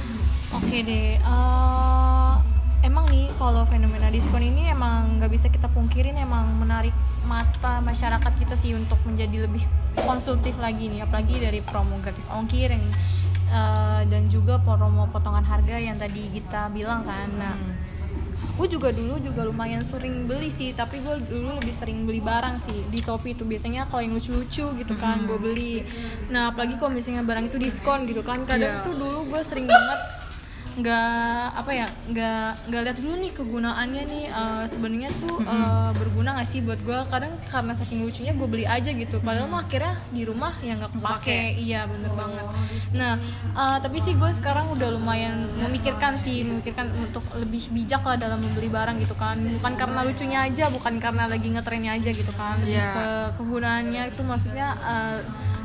Oke 0.50 0.82
deh. 0.82 1.18
eh, 1.18 2.34
emang 2.82 3.06
nih 3.10 3.30
kalau 3.38 3.66
fenomena 3.66 4.10
diskon 4.10 4.42
ini 4.42 4.70
emang 4.70 5.18
nggak 5.18 5.30
bisa 5.30 5.46
kita 5.50 5.66
pungkirin 5.70 6.14
emang 6.18 6.46
menarik 6.58 6.94
mata 7.26 7.82
masyarakat 7.82 8.32
kita 8.38 8.54
sih 8.54 8.75
untuk 8.75 8.98
menjadi 9.02 9.50
lebih 9.50 9.62
konsumtif 9.98 10.54
lagi 10.62 10.86
nih, 10.86 11.02
apalagi 11.02 11.42
dari 11.42 11.58
promo 11.62 11.98
gratis 11.98 12.30
ongkir 12.30 12.70
yang 12.70 12.84
eh, 13.50 14.02
dan 14.06 14.30
juga 14.30 14.62
promo 14.62 15.10
potongan 15.10 15.42
harga 15.42 15.76
yang 15.78 15.98
tadi 15.98 16.30
kita 16.30 16.70
bilang 16.70 17.02
kan. 17.02 17.26
Nah, 17.34 17.54
gue 18.48 18.66
juga 18.68 18.88
dulu 18.88 19.18
juga 19.18 19.42
lumayan 19.42 19.80
sering 19.80 20.24
beli 20.24 20.48
sih 20.48 20.72
tapi 20.72 20.98
gue 20.98 21.14
dulu 21.22 21.56
lebih 21.56 21.70
sering 21.70 22.02
beli 22.02 22.18
barang 22.18 22.56
sih 22.56 22.86
di 22.86 22.98
shopee 22.98 23.32
itu 23.32 23.42
biasanya 23.42 23.84
kalau 23.84 24.00
yang 24.00 24.12
lucu-lucu 24.12 24.72
gitu 24.72 24.94
kan 24.94 25.22
gue 25.22 25.36
beli 25.36 25.84
nah 26.26 26.48
apalagi 26.48 26.74
kalau 26.74 26.90
misalnya 26.90 27.20
barang 27.20 27.46
itu 27.46 27.58
diskon 27.58 28.04
gitu 28.04 28.22
kan 28.22 28.42
kadang 28.42 28.64
Iya. 28.72 28.82
tuh 28.82 28.94
dulu 28.94 29.26
gue 29.26 29.40
sering 29.40 29.66
banget 29.66 30.00
nggak 30.76 31.56
apa 31.56 31.71
ya 31.73 31.87
nggak 32.12 32.49
nggak 32.68 32.80
lihat 32.85 32.97
dulu 33.00 33.14
nih 33.16 33.33
kegunaannya 33.33 34.02
nih 34.12 34.25
eh, 34.28 34.64
sebenarnya 34.68 35.09
tuh 35.16 35.40
eh, 35.40 35.90
berguna 35.97 36.37
nggak 36.37 36.45
sih 36.45 36.61
buat 36.61 36.76
gue 36.85 36.99
kadang 37.09 37.33
karena 37.49 37.73
saking 37.73 38.04
lucunya 38.04 38.37
gue 38.37 38.45
beli 38.45 38.68
aja 38.68 38.92
gitu. 38.92 39.16
Padahal 39.25 39.49
mah 39.49 39.64
akhirnya 39.64 39.97
di 40.12 40.28
rumah 40.28 40.52
ya 40.61 40.76
nggak 40.76 40.92
kepake. 41.00 41.56
iya 41.56 41.88
bener 41.88 42.12
banget. 42.12 42.45
Nah 42.92 43.16
eh, 43.56 43.78
tapi 43.80 43.97
sih 44.04 44.12
gue 44.12 44.30
sekarang 44.30 44.68
udah 44.68 44.92
lumayan 44.92 45.49
memikirkan 45.56 46.21
sih 46.21 46.45
memikirkan 46.45 46.92
untuk 47.00 47.25
lebih 47.33 47.73
bijak 47.73 48.04
lah 48.04 48.21
dalam 48.21 48.45
membeli 48.45 48.68
barang 48.68 49.00
gitu 49.00 49.16
kan. 49.16 49.40
Bukan 49.40 49.73
karena 49.80 50.04
lucunya 50.04 50.45
aja 50.45 50.69
bukan 50.69 51.00
karena 51.00 51.25
lagi 51.25 51.56
ngetrennya 51.56 51.97
aja 51.97 52.10
gitu 52.12 52.32
kan. 52.36 52.60
Lebih 52.60 52.76
Iya. 52.76 52.93
ke 52.93 53.06
kegunaannya 53.41 54.02
itu 54.12 54.21
maksudnya 54.21 54.76
eh, 54.76 55.19
lebih 55.25 55.55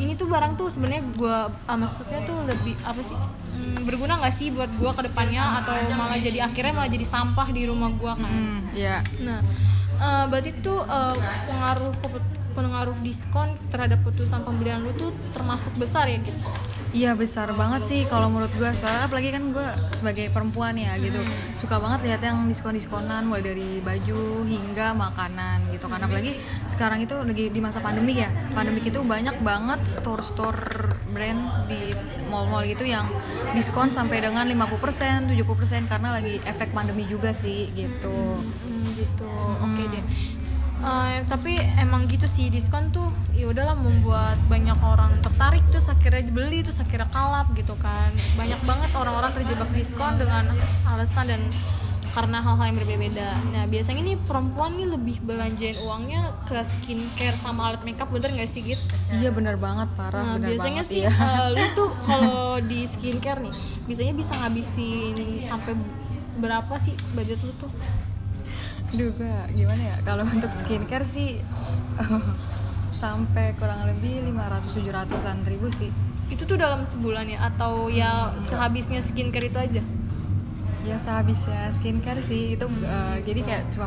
ini 0.00 0.12
tuh 0.18 0.28
barang 0.28 0.60
tuh 0.60 0.68
sebenarnya 0.68 1.02
gue 1.16 1.36
maksudnya 1.66 2.20
tuh 2.28 2.36
lebih 2.44 2.74
apa 2.84 3.00
sih 3.00 3.16
hmm, 3.16 3.88
berguna 3.88 4.20
nggak 4.20 4.34
sih 4.34 4.52
buat 4.52 4.68
gue 4.68 4.90
ke 4.92 5.02
depannya 5.08 5.64
atau 5.64 5.72
malah 5.96 6.20
jadi 6.20 6.44
akhirnya 6.44 6.72
malah 6.76 6.90
jadi 6.92 7.06
sampah 7.06 7.48
di 7.48 7.64
rumah 7.64 7.88
gue 7.94 8.12
kan? 8.12 8.30
Hmm, 8.30 8.60
iya. 8.76 9.00
Nah 9.24 9.40
eh, 9.96 10.24
berarti 10.28 10.50
tuh 10.60 10.84
eh, 10.84 11.16
pengaruh 11.48 11.92
pengaruh 12.50 12.96
diskon 13.00 13.54
terhadap 13.70 14.02
putusan 14.02 14.42
pembelian 14.42 14.82
lu 14.82 14.92
tuh 14.98 15.14
termasuk 15.30 15.70
besar 15.78 16.10
ya 16.10 16.18
gitu 16.20 16.40
Iya 16.90 17.14
besar 17.14 17.54
banget 17.54 17.86
sih 17.86 18.02
kalau 18.10 18.26
menurut 18.26 18.50
gue 18.58 18.66
soalnya 18.74 19.06
apalagi 19.06 19.30
kan 19.30 19.54
gue 19.54 19.68
sebagai 19.94 20.26
perempuan 20.34 20.74
ya 20.74 20.98
gitu. 20.98 21.22
Suka 21.62 21.78
banget 21.78 22.10
lihat 22.10 22.20
yang 22.26 22.50
diskon-diskonan 22.50 23.30
mulai 23.30 23.46
dari 23.46 23.78
baju 23.78 24.42
hingga 24.42 24.98
makanan 24.98 25.70
gitu. 25.70 25.86
Kan 25.86 26.02
apalagi 26.02 26.42
sekarang 26.74 26.98
itu 27.06 27.14
lagi 27.14 27.46
di 27.54 27.60
masa 27.62 27.78
pandemi 27.78 28.18
ya. 28.18 28.26
Pandemi 28.58 28.82
itu 28.82 29.06
banyak 29.06 29.38
banget 29.38 29.86
store-store 29.86 30.98
brand 31.14 31.70
di 31.70 31.94
mall-mall 32.26 32.66
gitu 32.66 32.82
yang 32.82 33.06
diskon 33.54 33.94
sampai 33.94 34.26
dengan 34.26 34.42
50% 34.50 35.30
70% 35.30 35.86
karena 35.86 36.18
lagi 36.18 36.42
efek 36.42 36.74
pandemi 36.74 37.06
juga 37.06 37.30
sih 37.30 37.70
gitu. 37.70 38.42
Hmm, 38.42 38.86
gitu. 38.98 39.30
Oke 39.62 39.82
deh 39.94 40.04
Eh, 40.80 41.16
tapi 41.28 41.60
emang 41.76 42.08
gitu 42.08 42.24
sih 42.24 42.48
diskon 42.48 42.88
tuh 42.88 43.12
ya 43.36 43.52
udahlah 43.52 43.76
membuat 43.76 44.40
banyak 44.48 44.80
orang 44.80 45.12
tertarik 45.20 45.60
terus 45.68 45.92
akhirnya 45.92 46.24
beli 46.32 46.64
terus 46.64 46.80
akhirnya 46.80 47.04
kalap 47.12 47.52
gitu 47.52 47.76
kan 47.76 48.08
banyak 48.32 48.56
banget 48.64 48.88
orang-orang 48.96 49.28
terjebak 49.36 49.68
diskon 49.76 50.16
dengan 50.16 50.48
alasan 50.88 51.28
dan 51.28 51.42
karena 52.10 52.42
hal-hal 52.42 52.74
yang 52.74 52.78
berbeda 52.80 53.28
nah 53.52 53.64
biasanya 53.68 54.02
nih 54.02 54.16
perempuan 54.24 54.74
nih 54.74 54.88
lebih 54.88 55.16
belanjain 55.22 55.76
uangnya 55.78 56.32
ke 56.42 56.58
skincare 56.64 57.36
sama 57.38 57.70
alat 57.70 57.84
makeup 57.84 58.08
bener 58.10 58.34
nggak 58.34 58.50
sih 58.50 58.64
gitu 58.64 58.82
iya 59.14 59.30
bener 59.30 59.54
banget 59.54 59.86
parah 59.94 60.24
Nah, 60.24 60.34
bener 60.40 60.56
biasanya 60.56 60.82
banget 60.82 60.90
sih 60.90 61.00
iya. 61.04 61.12
eh, 61.12 61.46
lu 61.54 61.64
tuh 61.78 61.90
kalau 62.02 62.58
di 62.58 62.88
skincare 62.88 63.40
nih, 63.44 63.54
biasanya 63.84 64.12
bisa 64.16 64.32
ngabisin 64.32 65.14
sampai 65.44 65.76
berapa 66.34 66.74
sih 66.80 66.96
budget 67.12 67.38
lu 67.44 67.52
tuh? 67.60 67.70
Gue 68.90 69.12
gimana 69.54 69.82
ya? 69.82 69.96
Kalau 70.02 70.26
untuk 70.26 70.50
skincare 70.50 71.06
sih 71.06 71.38
sampai 73.02 73.54
kurang 73.56 73.86
lebih 73.86 74.26
500-700an 74.28 75.46
ribu 75.46 75.70
sih. 75.70 75.94
Itu 76.30 76.46
tuh 76.46 76.58
dalam 76.58 76.82
sebulan 76.82 77.30
ya? 77.30 77.38
Atau 77.50 77.88
ya 77.90 78.34
sehabisnya 78.50 79.00
skincare 79.02 79.46
itu 79.50 79.58
aja? 79.58 79.82
ya 80.80 80.96
sehabisnya 81.04 81.70
skincare 81.76 82.22
sih. 82.24 82.56
Itu 82.56 82.66
eh, 82.66 83.16
jadi 83.24 83.40
kayak 83.44 83.62
cuma 83.76 83.86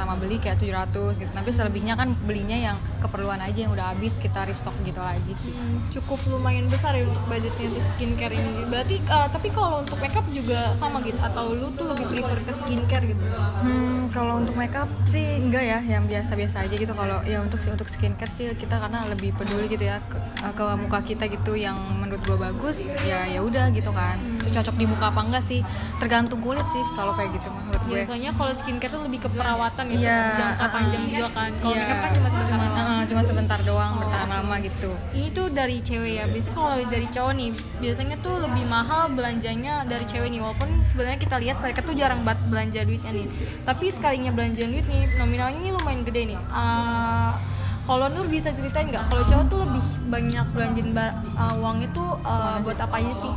pertama, 0.00 0.16
beli 0.16 0.40
kayak 0.40 0.56
700 0.64 1.20
gitu 1.20 1.28
tapi 1.36 1.50
selebihnya 1.52 1.92
kan 1.92 2.16
belinya 2.24 2.56
yang 2.56 2.76
keperluan 3.04 3.36
aja 3.36 3.68
yang 3.68 3.72
udah 3.76 3.92
habis 3.92 4.16
kita 4.16 4.48
restock 4.48 4.72
gitu 4.88 4.96
lagi 4.96 5.36
sih 5.36 5.52
Hmm, 5.60 5.82
cukup 5.92 6.16
lumayan 6.30 6.64
besar 6.72 6.96
ya 6.96 7.04
untuk 7.04 7.20
budgetnya 7.28 7.68
untuk 7.68 7.84
skincare 7.84 8.32
ini. 8.32 8.64
Berarti 8.70 8.96
eh, 8.96 9.28
tapi 9.28 9.48
kalau 9.52 9.84
untuk 9.84 9.98
makeup 10.00 10.24
juga 10.32 10.72
sama 10.72 11.04
gitu 11.04 11.20
atau 11.20 11.52
lu 11.52 11.68
tuh 11.76 11.92
lebih 11.92 12.06
prefer 12.10 12.38
ke 12.48 12.52
skincare 12.56 13.04
gitu? 13.06 13.22
Hmm, 13.60 14.08
kalau 14.10 14.40
untuk 14.40 14.56
makeup 14.56 14.88
sih 15.10 15.36
enggak 15.36 15.62
ya, 15.62 15.78
yang 15.84 16.08
biasa-biasa 16.08 16.64
aja 16.64 16.74
gitu. 16.74 16.90
Kalau 16.96 17.20
ya 17.28 17.44
untuk 17.44 17.60
untuk 17.66 17.88
skincare 17.92 18.32
sih 18.32 18.50
kita 18.56 18.78
karena 18.80 19.04
lebih 19.10 19.36
peduli 19.36 19.68
gitu 19.68 19.84
ya 19.84 20.00
ke, 20.00 20.16
ke 20.54 20.64
muka 20.80 20.98
kita 21.04 21.28
gitu 21.28 21.52
yang 21.54 21.76
menurut 22.00 22.22
gua 22.24 22.50
bagus, 22.50 22.80
ya 23.04 23.28
ya 23.28 23.44
udah 23.44 23.68
gitu 23.70 23.90
kan. 23.92 24.16
Itu 24.40 24.50
cocok 24.54 24.74
di 24.80 24.86
muka 24.88 25.12
apa 25.12 25.20
enggak 25.22 25.44
sih? 25.44 25.60
Tergantung 26.00 26.40
kulit 26.40 26.64
sih 26.72 26.82
kalau 26.96 27.12
kayak 27.14 27.36
gitu 27.36 27.46
menurut 27.52 27.69
gue. 27.90 27.98
Biasanya 28.00 28.30
kalau 28.32 28.52
skincare 28.52 28.88
tuh 28.88 29.02
lebih 29.02 29.18
ke 29.18 29.28
perawatan 29.28 29.84
gitu, 29.88 30.00
Iya, 30.00 30.18
jangka 30.32 30.54
uh-uh. 30.60 30.70
panjang 30.70 31.02
juga 31.04 31.26
kan. 31.28 31.50
Kalau 31.52 31.70
Iya, 31.70 31.82
makeup 31.82 31.98
kan 31.98 32.10
cuma 32.12 32.28
sebentar 32.28 32.48
cuma, 32.48 32.64
doang. 32.64 32.86
uh, 32.88 33.02
cuma 33.02 33.22
sebentar 33.22 33.60
doang 33.60 33.92
bertahan 33.98 34.28
lama 34.30 34.54
gitu. 34.60 34.90
ini 35.10 35.28
tuh 35.30 35.46
dari 35.48 35.76
cewek 35.80 36.12
ya 36.12 36.24
biasanya 36.24 36.54
kalau 36.54 36.74
dari 36.84 37.08
cowok 37.08 37.32
nih 37.32 37.50
biasanya 37.76 38.16
tuh 38.18 38.34
lebih 38.40 38.64
mahal 38.64 39.10
belanjanya 39.10 39.82
dari 39.82 40.04
cewek 40.04 40.28
nih 40.28 40.38
walaupun 40.38 40.68
sebenarnya 40.86 41.18
kita 41.18 41.36
lihat 41.36 41.56
mereka 41.58 41.80
tuh 41.80 41.92
jarang 41.92 42.22
banget 42.22 42.40
belanja 42.46 42.80
duitnya 42.80 43.12
nih 43.12 43.26
tapi 43.64 43.86
sekalinya 43.88 44.30
belanja 44.30 44.62
duit 44.64 44.86
nih 44.86 45.10
nominalnya 45.16 45.58
nih 45.58 45.72
lumayan 45.72 46.02
gede 46.04 46.22
nih 46.26 46.38
Ah, 46.48 47.34
kalau 47.82 48.06
Nur 48.08 48.26
bisa 48.26 48.50
ceritain 48.50 48.86
nggak 48.86 49.08
kalau 49.08 49.24
cowok 49.24 49.44
tuh 49.46 49.58
lebih 49.60 49.82
banyak 50.08 50.46
belanjain 50.48 50.90
bar- 50.90 51.16
ah, 51.34 51.54
uangnya 51.54 51.88
tuh 51.90 52.08
ah, 52.22 52.56
buat 52.60 52.78
apa 52.78 52.96
aja 52.96 53.14
sih 53.16 53.34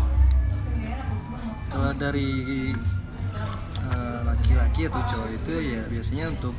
Kalau 1.68 1.90
dari 1.96 2.30
laki-laki 4.84 4.92
atau 4.92 5.02
cowok 5.08 5.30
itu 5.32 5.54
ya 5.76 5.82
biasanya 5.88 6.26
untuk 6.36 6.56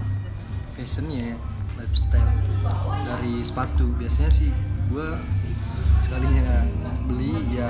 fashionnya, 0.75 1.37
lifestyle. 1.77 2.33
Dari 3.05 3.35
sepatu 3.45 3.85
biasanya 4.01 4.31
sih 4.33 4.51
gue 4.89 5.09
sekalinya 6.05 6.65
beli 7.09 7.33
ya 7.53 7.69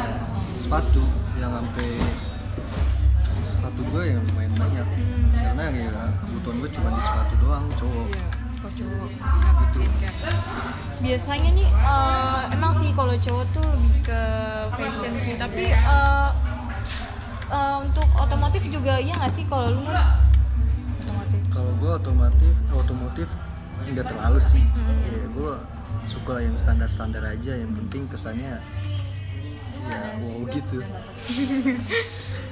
sepatu 0.58 1.02
yang 1.38 1.50
sampai 1.54 1.90
sepatu 3.46 3.80
gue 3.90 4.02
yang 4.14 4.22
lumayan 4.30 4.54
banyak 4.54 4.86
Hmm. 4.94 5.30
karena 5.34 5.64
ya 5.70 5.90
kebutuhan 6.22 6.56
gue 6.62 6.70
cuma 6.74 6.88
di 6.90 7.02
sepatu 7.02 7.34
doang 7.42 7.66
cowok 7.78 8.06
Iya. 8.10 8.26
Kalau 8.64 8.72
cowok 8.80 9.08
skincare 9.70 10.16
biasanya 11.04 11.50
nih 11.52 11.68
eh, 11.68 12.40
emang 12.56 12.72
sih 12.80 12.90
kalau 12.96 13.14
cowok 13.14 13.44
tuh 13.52 13.66
lebih 13.76 13.94
ke 14.02 14.20
fashion 14.74 15.12
sih 15.20 15.34
tapi 15.36 15.68
eh, 15.70 16.28
eh, 17.50 17.76
untuk 17.84 18.08
otomotif 18.16 18.64
juga 18.72 18.96
iya 18.98 19.14
nggak 19.14 19.32
sih 19.32 19.44
kalau 19.46 19.78
lu 19.78 19.84
otomotif 21.94 22.54
otomotif 22.70 23.28
nggak 23.84 24.06
terlalu 24.06 24.40
sih 24.40 24.64
Hmm. 24.64 24.98
ya 25.04 25.24
gue 25.28 25.52
suka 26.04 26.34
yang 26.38 26.54
standar 26.54 26.86
standar 26.86 27.22
aja 27.24 27.54
yang 27.54 27.72
penting 27.74 28.04
kesannya 28.06 28.58
ya 29.84 29.98
wow 30.18 30.48
gitu 30.48 30.80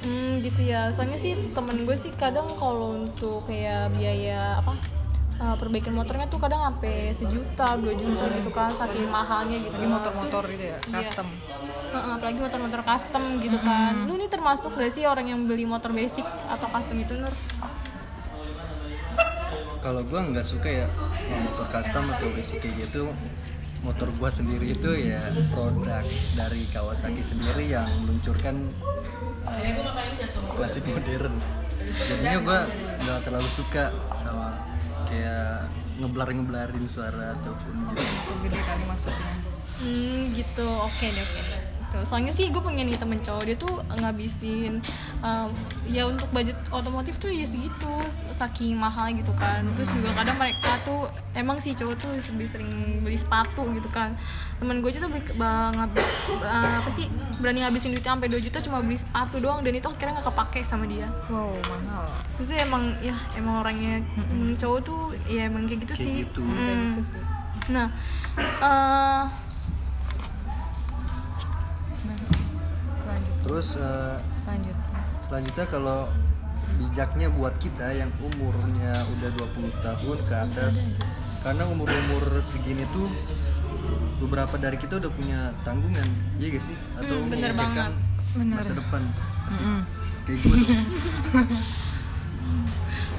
Hmm 0.03 0.43
gitu 0.43 0.61
ya. 0.61 0.91
Soalnya 0.91 1.15
sih 1.15 1.31
temen 1.51 1.87
gue 1.87 1.95
sih 1.95 2.11
kadang 2.11 2.59
kalau 2.59 2.99
untuk 2.99 3.47
kayak 3.47 3.87
biaya 3.93 4.59
apa 4.59 4.75
uh, 5.39 5.55
perbaikan 5.55 5.95
motornya 5.95 6.27
tuh 6.27 6.37
kadang 6.37 6.59
sampai 6.59 7.07
sejuta, 7.09 7.79
dua 7.79 7.95
juta 7.95 8.27
gitu 8.33 8.51
kan 8.51 8.67
saking 8.67 9.07
mahalnya 9.07 9.63
gitu. 9.63 9.71
Apalagi 9.71 9.87
motor-motor 9.89 10.43
gitu 10.45 10.63
ya 10.65 10.77
Iya. 10.81 10.95
custom 10.99 11.27
Heeh, 11.93 12.11
apalagi 12.11 12.39
motor-motor 12.41 12.81
custom 12.81 13.23
gitu 13.39 13.57
kan. 13.61 13.93
Lu 14.03 14.17
nih 14.17 14.27
termasuk 14.27 14.73
gak 14.73 14.91
sih 14.91 15.05
orang 15.05 15.23
yang 15.25 15.45
beli 15.45 15.63
motor 15.63 15.93
basic 15.93 16.25
atau 16.49 16.67
custom 16.67 16.97
itu 16.97 17.13
Nur? 17.15 17.31
Kalau 19.83 19.99
gue 20.07 20.15
nggak 20.15 20.47
suka 20.47 20.69
ya 20.71 20.87
motor 21.43 21.67
custom 21.67 22.07
atau 22.07 22.31
basic 22.31 22.63
kayak 22.63 22.87
gitu 22.87 23.11
motor 23.83 24.07
gue 24.15 24.29
sendiri 24.31 24.71
itu 24.71 25.11
ya 25.11 25.19
produk 25.51 26.07
dari 26.39 26.63
Kawasaki 26.71 27.19
sendiri 27.19 27.75
yang 27.75 27.83
meluncurkan 28.07 28.71
eh, 29.59 29.75
klasik 30.55 30.87
modern. 30.87 31.35
Jadinya 31.83 32.39
gue 32.39 32.59
nggak 33.03 33.19
terlalu 33.27 33.49
suka 33.51 33.91
sama 34.15 34.55
kayak 35.03 35.67
ngeblar 35.99 36.31
ngeblarin 36.31 36.87
suara 36.87 37.35
ataupun 37.43 37.91
gitu. 37.91 38.31
Gede 38.47 38.59
kali 38.63 38.83
maksudnya. 38.87 39.31
Hmm 39.83 40.31
gitu, 40.31 40.63
oke 40.63 41.05
deh 41.11 41.23
oke 41.27 41.41
deh. 41.43 41.62
Tuh, 41.93 42.01
soalnya 42.03 42.29
sih 42.29 42.49
gue 42.49 42.57
pengen 42.57 42.85
nih 42.85 42.97
temen 42.97 43.15
cowok 43.15 43.43
dia 43.43 43.53
tuh 43.53 43.69
ngabisin 43.93 44.81
um, 45.21 45.53
ya 45.85 46.03
untuk 46.03 46.25
budget 46.27 46.57
otomotif 46.67 47.15
tuh 47.15 47.29
ya 47.29 47.45
segitu 47.45 47.93
saking 48.33 48.73
mahal 48.73 49.07
gitu 49.09 49.29
kan. 49.33 49.61
Terus 49.71 49.93
juga 49.93 50.09
kadang 50.15 50.35
mereka 50.35 50.73
tuh 50.81 51.05
emang 51.33 51.57
sih 51.57 51.71
cowok 51.71 51.95
tuh 51.95 52.09
lebih 52.09 52.47
sering 52.47 52.71
beli 52.99 53.13
sepatu 53.13 53.69
gitu 53.71 53.85
kan. 53.87 54.17
Temen 54.57 54.81
gue 54.81 54.89
aja 54.89 54.99
tuh 54.99 55.11
beli- 55.11 55.33
ba- 55.33 55.69
ngab- 55.71 55.93
ba- 55.93 56.81
apa 56.81 56.89
sih 56.89 57.05
berani 57.37 57.61
ngabisin 57.61 57.93
duitnya 57.93 58.11
sampai 58.11 58.27
2 58.27 58.41
juta 58.41 58.57
cuma 58.59 58.81
beli 58.81 58.97
sepatu 58.97 59.37
doang 59.37 59.61
dan 59.61 59.71
itu 59.71 59.85
akhirnya 59.85 60.17
nggak 60.17 60.27
kepake 60.27 60.65
sama 60.65 60.83
dia. 60.83 61.05
Wow 61.29 61.53
mahal. 61.63 62.09
Terus 62.35 62.57
emang 62.57 62.97
ya 62.99 63.13
emang 63.33 63.61
orangnya 63.61 64.01
mm, 64.17 64.57
cowok 64.57 64.79
tuh 64.81 65.01
ya 65.23 65.45
emang 65.45 65.69
kayak 65.69 65.85
gitu 65.85 65.93
Kayak 65.93 66.01
sih. 66.03 66.15
gitu. 66.25 66.41
Mm. 66.41 66.57
kayak 66.57 66.77
gitu 66.89 67.01
sih. 67.05 67.21
Nah 67.69 67.87
eh 68.33 69.23
nah 72.03 72.17
selanjut 72.99 73.32
terus 73.43 73.75
eh, 73.75 74.15
selanjutnya 74.41 74.99
selanjutnya 75.21 75.65
kalau 75.67 75.99
bijaknya 76.73 77.27
buat 77.29 77.53
kita 77.57 77.91
yang 77.91 78.09
umurnya 78.17 78.93
udah 79.13 79.29
20 79.35 79.85
tahun 79.85 80.17
ke 80.23 80.35
atas 80.41 80.73
karena 81.39 81.63
umur-umur 81.65 82.23
segini 82.41 82.87
tuh 82.89 83.11
beberapa 84.17 84.55
dari 84.55 84.75
kita 84.75 84.95
udah 84.97 85.11
punya 85.11 85.39
tanggungan 85.61 86.07
iya 86.37 86.47
gak 86.49 86.63
sih 86.63 86.75
atau 86.95 87.15
Hmm, 87.15 87.29
bener 87.29 87.51
banget. 87.53 87.91
Bener. 88.33 88.55
masa 88.57 88.73
depan 88.73 89.01
kayak 90.23 90.39
gue 90.39 90.57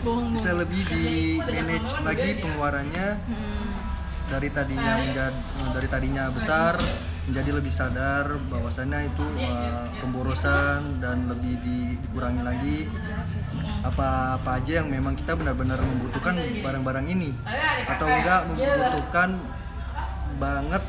bohong 0.02 0.32
bisa 0.32 0.50
lebih 0.52 0.82
di 0.84 1.04
manage 1.38 1.92
lagi 2.00 2.30
pengeluarannya 2.38 3.08
Hmm. 3.20 3.68
dari 4.26 4.48
tadinya 4.48 4.92
menjadi 4.98 5.36
dari 5.70 5.86
tadinya 5.86 6.24
besar 6.28 6.80
menjadi 7.24 7.50
lebih 7.56 7.72
sadar 7.72 8.36
bahwasannya 8.52 9.08
itu 9.08 9.24
uh, 9.48 9.88
pemborosan 10.00 11.00
dan 11.00 11.28
lebih 11.32 11.56
di- 11.64 11.96
dikurangi 12.04 12.42
lagi. 12.44 12.78
Apa 13.84 14.40
apa 14.40 14.60
aja 14.60 14.80
yang 14.84 14.88
memang 14.92 15.16
kita 15.16 15.36
benar-benar 15.36 15.80
membutuhkan 15.80 16.36
barang-barang 16.64 17.06
ini? 17.08 17.32
Atau 17.88 18.06
enggak 18.08 18.40
membutuhkan 18.48 19.30
banget 20.36 20.82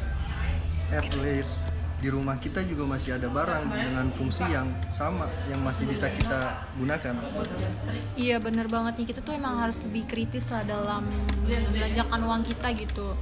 at 0.91 1.08
least 1.19 1.63
di 1.95 2.12
rumah 2.12 2.38
kita 2.38 2.62
juga 2.67 2.84
masih 2.86 3.17
ada 3.17 3.32
barang 3.32 3.71
dengan 3.71 4.12
fungsi 4.13 4.43
yang 4.52 4.67
sama 4.91 5.32
yang 5.48 5.63
masih 5.63 5.88
bisa 5.88 6.12
kita 6.12 6.67
gunakan. 6.78 7.15
Iya 8.19 8.38
bener 8.43 8.67
banget. 8.67 9.00
Nih 9.00 9.08
kita 9.10 9.24
tuh 9.24 9.34
emang 9.34 9.56
harus 9.63 9.80
lebih 9.80 10.04
kritis 10.06 10.45
lah 10.52 10.62
dalam 10.67 11.08
membelanjakan 11.48 12.19
uang 12.28 12.43
kita 12.43 12.67
gitu 12.76 13.15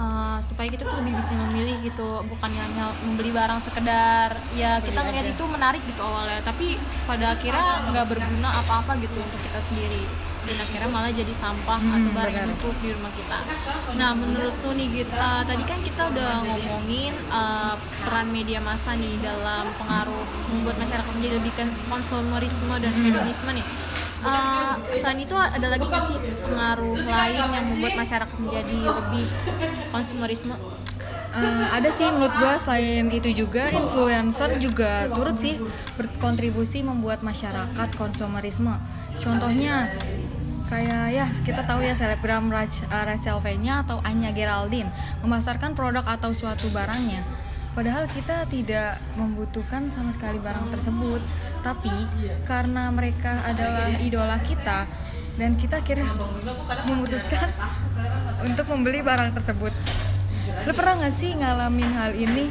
Uh, 0.00 0.40
supaya 0.40 0.72
kita 0.72 0.88
tuh 0.88 0.96
lebih 1.04 1.12
bisa 1.12 1.36
memilih 1.36 1.76
gitu 1.84 2.24
bukan 2.24 2.48
hanya 2.56 2.88
membeli 3.04 3.36
barang 3.36 3.60
sekedar. 3.60 4.32
Ya 4.56 4.80
kita 4.80 4.96
ngeliat 4.96 5.28
itu 5.28 5.44
menarik 5.44 5.84
gitu 5.84 6.00
awalnya 6.00 6.40
tapi 6.40 6.80
pada 7.04 7.36
akhirnya 7.36 7.84
nggak 7.92 8.08
berguna 8.08 8.48
apa-apa 8.64 8.96
gitu 8.96 9.20
untuk 9.20 9.36
kita 9.44 9.60
sendiri. 9.60 10.08
Dan 10.40 10.56
akhirnya 10.56 10.88
malah 10.88 11.12
jadi 11.12 11.36
sampah 11.36 11.76
atau 11.76 12.00
Hmm, 12.00 12.16
barang 12.16 12.32
yang 12.32 12.48
numpuk 12.48 12.72
di 12.80 12.96
rumah 12.96 13.12
kita. 13.12 13.44
Nah 14.00 14.16
menurut 14.16 14.56
lu 14.64 14.72
nih 14.72 14.88
Git, 14.88 15.12
uh, 15.12 15.44
tadi 15.44 15.68
kan 15.68 15.78
kita 15.84 16.02
udah 16.16 16.48
ngomongin 16.48 17.12
uh, 17.28 17.76
peran 18.00 18.32
media 18.32 18.56
massa 18.56 18.96
nih 18.96 19.20
dalam 19.20 19.68
pengaruh 19.76 20.24
membuat 20.48 20.80
masyarakat 20.80 21.12
menjadi 21.12 21.34
lebih 21.44 21.52
kon- 21.52 21.76
konsumerisme 21.92 22.72
dan 22.80 22.92
hedonisme 23.04 23.52
nih. 23.52 23.66
Uh, 24.20 24.76
selain 25.00 25.24
itu 25.24 25.32
ada 25.32 25.66
lagi 25.72 25.88
nggak 25.88 26.04
sih 26.04 26.16
pengaruh 26.44 26.92
lain 26.92 27.40
yang 27.56 27.64
membuat 27.72 28.04
masyarakat 28.04 28.36
menjadi 28.36 28.76
lebih 28.84 29.26
konsumerisme? 29.88 30.56
Eh, 31.30 31.66
ada 31.70 31.86
sih 31.94 32.10
menurut 32.10 32.34
gua 32.42 32.58
selain 32.58 33.06
itu 33.06 33.30
juga 33.30 33.70
influencer 33.70 34.58
juga 34.58 35.06
turut 35.14 35.38
sih 35.38 35.62
berkontribusi 35.94 36.82
membuat 36.82 37.22
masyarakat 37.22 37.88
konsumerisme. 37.94 38.74
Contohnya 39.22 39.94
kayak 40.66 41.04
ya 41.14 41.26
kita 41.46 41.62
tahu 41.66 41.86
ya 41.86 41.94
selebgram 41.94 42.50
eh, 42.50 42.66
Rachel 42.90 43.38
V-nya 43.46 43.86
atau 43.86 44.02
Anya 44.02 44.34
Geraldine 44.34 44.90
memasarkan 45.22 45.78
produk 45.78 46.02
atau 46.02 46.34
suatu 46.34 46.66
barangnya. 46.74 47.22
Padahal 47.70 48.10
kita 48.10 48.50
tidak 48.50 48.98
membutuhkan 49.14 49.86
sama 49.94 50.10
sekali 50.10 50.42
barang 50.42 50.74
tersebut, 50.74 51.22
tapi 51.62 51.94
karena 52.42 52.90
mereka 52.90 53.46
adalah 53.46 53.94
idola 54.02 54.42
kita 54.42 54.90
dan 55.38 55.54
kita 55.54 55.78
akhirnya 55.78 56.10
memutuskan 56.84 57.48
untuk 58.42 58.66
membeli 58.74 59.00
barang 59.06 59.30
tersebut. 59.38 59.70
Lo 60.66 60.72
pernah 60.74 60.98
nggak 60.98 61.14
sih 61.14 61.30
ngalamin 61.38 61.90
hal 61.94 62.12
ini? 62.18 62.50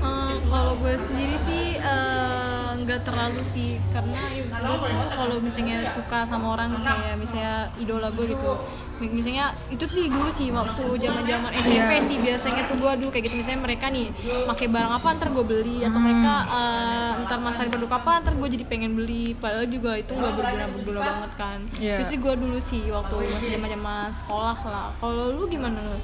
Eh, 0.00 0.34
kalau 0.46 0.78
gue 0.78 0.94
sendiri 0.94 1.36
sih 1.42 1.76
eh, 1.76 2.59
nggak 2.80 3.00
terlalu 3.04 3.42
sih 3.42 3.76
karena 3.90 4.16
ya 4.32 4.42
gue 4.46 4.76
tuh 4.78 5.08
kalau 5.12 5.36
misalnya 5.38 5.76
suka 5.90 6.24
sama 6.24 6.54
orang 6.54 6.76
kayak 6.78 7.16
misalnya 7.16 7.68
idola 7.76 8.08
gue 8.10 8.26
gitu. 8.28 8.52
Misalnya 9.00 9.48
itu 9.72 9.80
sih 9.88 10.12
dulu 10.12 10.28
sih 10.28 10.52
waktu 10.52 10.84
zaman 11.00 11.24
zaman 11.24 11.48
SMP 11.56 11.72
Iya. 11.90 12.04
sih 12.04 12.16
biasanya 12.20 12.68
tuh 12.68 12.76
gue 12.76 12.92
dulu 13.00 13.08
kayak 13.08 13.24
gitu. 13.26 13.40
Misalnya 13.40 13.60
mereka 13.64 13.88
nih 13.88 14.12
pakai 14.44 14.66
barang 14.68 14.92
apa 14.92 15.08
ntar 15.16 15.28
gue 15.32 15.40
beli? 15.40 15.80
Atau 15.80 15.96
mereka 15.96 16.34
eh, 16.52 17.10
ntar 17.24 17.38
masarin 17.40 17.72
produk 17.72 17.96
apa 17.96 18.12
ntar 18.20 18.36
gue 18.36 18.48
jadi 18.50 18.64
pengen 18.68 18.92
beli. 18.92 19.32
Padahal 19.34 19.64
juga 19.64 19.96
itu 19.96 20.12
nggak 20.12 20.32
berguna 20.36 20.64
berguna 20.68 21.00
banget 21.00 21.32
kan. 21.34 21.58
Iya. 21.80 21.96
itu 21.96 22.12
sih 22.12 22.18
gue 22.20 22.34
dulu 22.36 22.58
sih 22.60 22.92
waktu 22.92 23.14
masih 23.26 23.50
zaman 23.56 23.68
zaman 23.72 24.08
sekolah 24.12 24.58
lah. 24.68 24.88
Kalau 25.00 25.32
lu 25.32 25.48
gimana? 25.48 25.80
lu 25.80 25.96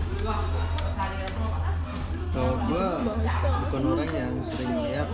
kalau 2.36 2.54
gue 2.68 2.86
bukan 3.64 3.82
orang 3.96 4.10
yang 4.12 4.34
sering 4.44 4.72
melihat 4.76 5.08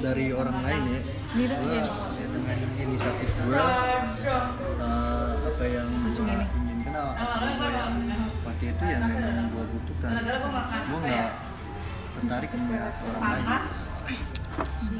dari 0.00 0.32
orang 0.32 0.56
lain 0.64 0.82
ya 0.88 1.00
gue 1.36 1.46
iya. 1.52 1.84
dengan 2.16 2.58
inisiatif 2.80 3.28
gue 3.44 3.52
uh, 3.52 5.36
apa 5.44 5.64
yang 5.68 5.88
Langsung 5.92 6.28
ini. 6.32 6.46
inginkan 6.48 6.92
apa 6.96 7.44
yang 7.68 7.92
pakai 8.40 8.66
itu 8.72 8.84
yang 8.88 9.02
memang 9.04 9.48
gue 9.52 9.64
butuhkan 9.68 10.10
gue 10.88 10.98
nggak 11.04 11.30
tertarik 12.16 12.50
melihat 12.56 12.94
orang 13.04 13.20
lain 13.20 13.83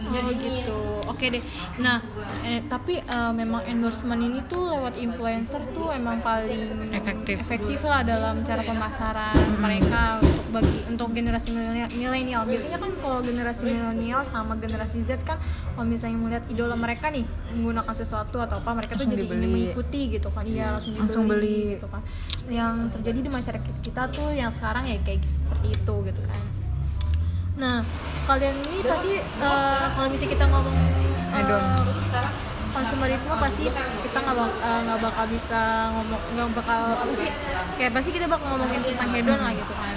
Oh 0.05 0.31
gitu, 0.31 0.79
oke 1.05 1.27
deh. 1.27 1.43
Nah, 1.83 1.99
eh, 2.47 2.62
tapi 2.64 3.03
eh, 3.03 3.33
memang 3.35 3.67
endorsement 3.67 4.21
ini 4.21 4.47
tuh 4.47 4.71
lewat 4.71 4.95
influencer 4.95 5.59
tuh 5.75 5.90
emang 5.90 6.23
paling 6.23 6.71
Efektif. 6.87 7.35
efektif 7.40 7.79
lah 7.83 8.07
dalam 8.07 8.40
cara 8.40 8.62
pemasaran 8.62 9.35
mereka 9.59 10.23
untuk 10.23 10.47
bagi 10.55 10.79
untuk 10.87 11.09
generasi 11.11 11.51
milenial-. 11.90 12.47
Biasanya 12.47 12.79
kan 12.79 12.90
kalau 13.03 13.21
generasi 13.21 13.67
milenial 13.67 14.23
sama 14.23 14.55
generasi 14.55 15.03
Z 15.03 15.19
kan 15.27 15.43
kalau 15.75 15.83
misalnya 15.83 16.14
melihat 16.14 16.45
idola 16.47 16.79
mereka 16.79 17.11
nih 17.11 17.27
menggunakan 17.51 17.95
sesuatu 17.99 18.38
atau 18.38 18.62
apa 18.62 18.71
mereka 18.71 18.95
tuh 18.95 19.11
Langsung 19.11 19.19
jadi 19.19 19.25
ingin 19.27 19.35
dibeli. 19.35 19.51
mengikuti 19.51 20.01
gitu 20.14 20.29
kan. 20.31 20.43
Iya, 20.47 20.67
langsung 20.79 20.93
dibeli, 20.93 21.03
Langsung 21.03 21.25
beli. 21.27 21.59
gitu 21.75 21.87
kan. 21.90 22.03
Yang 22.47 22.75
terjadi 22.95 23.19
di 23.19 23.31
masyarakat 23.35 23.75
kita 23.83 24.03
tuh 24.14 24.29
yang 24.31 24.55
sekarang 24.55 24.87
ya 24.87 24.97
kayak 25.03 25.27
seperti 25.27 25.75
itu 25.75 25.95
gitu 26.07 26.23
kan. 26.23 26.43
Nah, 27.55 27.87
kalian 28.27 28.57
ini 28.67 28.83
pasti 28.83 29.23
eh, 29.23 29.85
kalau 29.95 30.09
misalnya 30.11 30.33
kita 30.35 30.45
ngomong 30.51 30.77
Hedon. 31.35 31.64
konsumerisme 32.75 33.31
pasti 33.38 33.71
kita 34.03 34.19
nggak 34.19 34.35
bak- 34.35 34.59
eh, 34.59 34.81
nggak 34.83 34.99
bakal 34.99 35.25
bisa 35.31 35.61
ngomong 35.95 36.23
nggak 36.35 36.49
bakal 36.59 36.81
apa 36.99 37.12
sih 37.14 37.31
kayak 37.79 37.93
pasti 37.95 38.11
kita 38.11 38.27
bakal 38.27 38.51
ngomongin 38.51 38.83
tentang 38.83 39.14
hedon 39.14 39.38
lah 39.38 39.55
gitu 39.55 39.75
kan. 39.79 39.95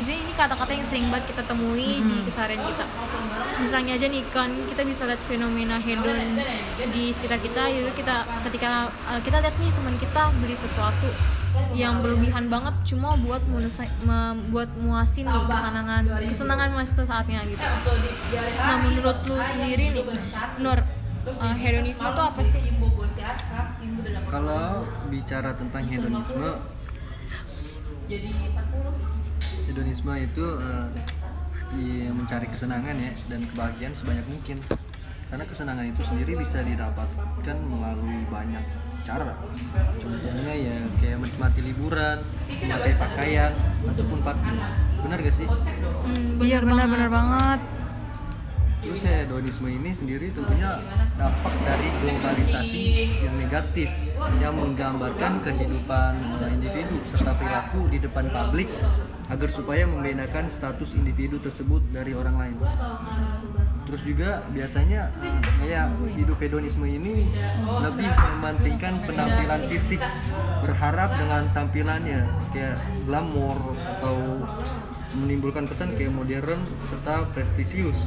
Jadi 0.00 0.16
ini 0.24 0.32
kata-kata 0.32 0.72
yang 0.72 0.84
sering 0.84 1.08
banget 1.12 1.32
kita 1.32 1.42
temui 1.44 2.00
di 2.00 2.16
keseharian 2.24 2.60
kita. 2.64 2.84
Misalnya 3.60 3.92
aja 4.00 4.06
nih 4.08 4.24
kan 4.32 4.48
kita 4.68 4.82
bisa 4.84 5.04
lihat 5.08 5.20
fenomena 5.24 5.76
hedon 5.80 6.40
di 6.92 7.12
sekitar 7.12 7.40
kita. 7.40 7.68
Yaitu 7.68 7.92
kita 7.96 8.28
ketika 8.44 8.92
eh, 9.08 9.20
kita 9.24 9.40
lihat 9.40 9.56
nih 9.56 9.72
teman 9.72 9.96
kita 9.96 10.22
beli 10.40 10.56
sesuatu 10.56 11.08
yang 11.72 11.98
berlebihan 11.98 12.46
banget 12.46 12.74
cuma 12.84 13.14
buat 13.16 13.42
menusa- 13.44 13.90
me- 14.00 14.38
buat 14.48 14.70
muasin 14.76 15.24
nih 15.24 15.42
kesenangan 15.44 16.02
kesenangan 16.24 16.68
masa 16.72 17.02
saatnya 17.02 17.40
gitu. 17.44 17.62
Nah 18.56 18.76
menurut 18.80 19.18
lu 19.24 19.36
sendiri 19.40 19.84
nih 19.90 20.04
Nur 20.58 20.78
eh, 21.20 21.56
hedonisme 21.56 22.06
itu 22.06 22.22
apa 22.22 22.40
sih? 22.42 22.62
Kalau 24.26 24.66
bicara 25.06 25.50
tentang 25.52 25.84
hedonisme, 25.84 26.48
hedonisme 29.66 30.12
itu 30.16 30.44
eh, 30.58 30.86
di- 31.70 32.10
mencari 32.10 32.46
kesenangan 32.46 32.94
ya 32.94 33.12
dan 33.26 33.40
kebahagiaan 33.44 33.92
sebanyak 33.92 34.26
mungkin. 34.26 34.58
Karena 35.26 35.44
kesenangan 35.46 35.86
itu 35.86 36.02
sendiri 36.02 36.34
bisa 36.34 36.58
didapatkan 36.60 37.56
melalui 37.60 38.26
banyak 38.26 38.64
cara. 39.04 39.34
Contohnya 40.00 40.54
ya 40.54 40.76
kayak 41.00 41.18
menikmati 41.20 41.60
liburan, 41.64 42.18
memakai 42.48 42.92
pakaian 42.96 43.52
ataupun 43.88 44.18
party. 44.24 44.54
Benar 45.00 45.18
gak 45.24 45.34
sih? 45.34 45.48
Hmm, 45.48 46.40
Iya 46.40 46.60
bener 46.60 46.74
benar-benar 46.84 47.10
banget. 47.10 47.60
Terus 48.80 49.04
hedonisme 49.04 49.68
ini 49.68 49.92
sendiri 49.92 50.32
tentunya 50.32 50.80
dampak 51.20 51.52
dari 51.68 51.88
globalisasi 52.00 52.80
yang 53.28 53.36
negatif 53.36 53.92
yang 54.40 54.56
menggambarkan 54.56 55.44
kehidupan 55.44 56.16
eh, 56.40 56.48
individu 56.48 56.96
serta 57.04 57.36
perilaku 57.36 57.92
di 57.92 58.00
depan 58.00 58.32
publik 58.32 58.72
agar 59.28 59.48
supaya 59.52 59.84
membedakan 59.84 60.48
status 60.48 60.96
individu 60.96 61.36
tersebut 61.36 61.84
dari 61.92 62.16
orang 62.16 62.36
lain. 62.40 62.56
Terus 63.90 64.06
juga 64.06 64.46
biasanya 64.54 65.10
kayak 65.58 65.98
hidup 66.14 66.38
hedonisme 66.38 66.86
ini 66.86 67.26
lebih 67.82 68.06
mementingkan 68.06 69.02
penampilan 69.02 69.66
fisik, 69.66 69.98
berharap 70.62 71.18
dengan 71.18 71.50
tampilannya 71.50 72.22
kayak 72.54 72.78
glamor 73.10 73.58
atau 73.82 74.46
menimbulkan 75.18 75.66
kesan 75.66 75.98
kayak 75.98 76.14
modern 76.14 76.62
serta 76.86 77.26
prestisius. 77.34 78.06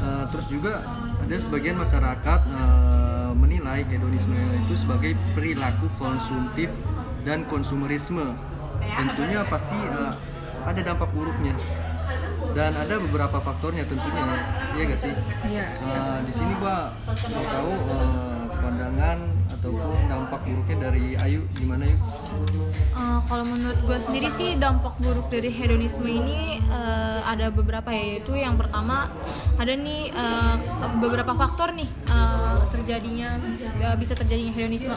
Uh, 0.00 0.24
terus 0.32 0.48
juga 0.48 0.80
ada 1.20 1.36
sebagian 1.36 1.76
masyarakat 1.76 2.40
uh, 2.48 3.36
menilai 3.36 3.84
hedonisme 3.92 4.32
itu 4.64 4.72
sebagai 4.72 5.12
perilaku 5.36 5.92
konsumtif 6.00 6.72
dan 7.28 7.44
konsumerisme. 7.44 8.32
Tentunya 8.80 9.44
pasti 9.52 9.76
uh, 9.76 10.16
ada 10.64 10.80
dampak 10.80 11.12
buruknya 11.12 11.52
dan 12.52 12.72
ada 12.76 12.94
beberapa 13.00 13.38
faktornya 13.40 13.84
tentunya, 13.88 14.24
iya 14.76 14.82
gak 14.86 15.00
sih? 15.00 15.12
Iya. 15.48 15.66
Uh, 15.82 16.18
di 16.22 16.32
sini 16.32 16.52
gua 16.60 16.92
mau 17.06 17.44
tahu 17.48 17.72
uh, 17.90 18.44
pandangan 18.60 19.18
ataupun 19.66 20.06
dampak 20.06 20.40
buruknya 20.46 20.76
dari 20.78 21.04
Ayu 21.18 21.40
gimana 21.58 21.82
yuk? 21.90 21.98
Eh, 22.94 23.18
kalau 23.26 23.44
menurut 23.50 23.78
gue 23.82 23.98
sendiri 23.98 24.28
sih 24.30 24.54
dampak 24.54 24.94
buruk 25.02 25.26
dari 25.26 25.50
hedonisme 25.50 26.06
ini 26.06 26.62
eh, 26.62 27.20
ada 27.26 27.50
beberapa 27.50 27.90
ya 27.90 28.14
yaitu 28.16 28.38
yang 28.38 28.54
pertama 28.54 29.10
ada 29.58 29.74
nih 29.74 30.14
eh, 30.14 30.54
beberapa 31.02 31.34
faktor 31.34 31.74
nih 31.74 31.90
eh, 32.06 32.56
terjadinya 32.70 33.42
bisa, 33.42 33.68
eh, 33.74 33.96
bisa 33.98 34.14
terjadinya 34.14 34.54
hedonisme. 34.54 34.94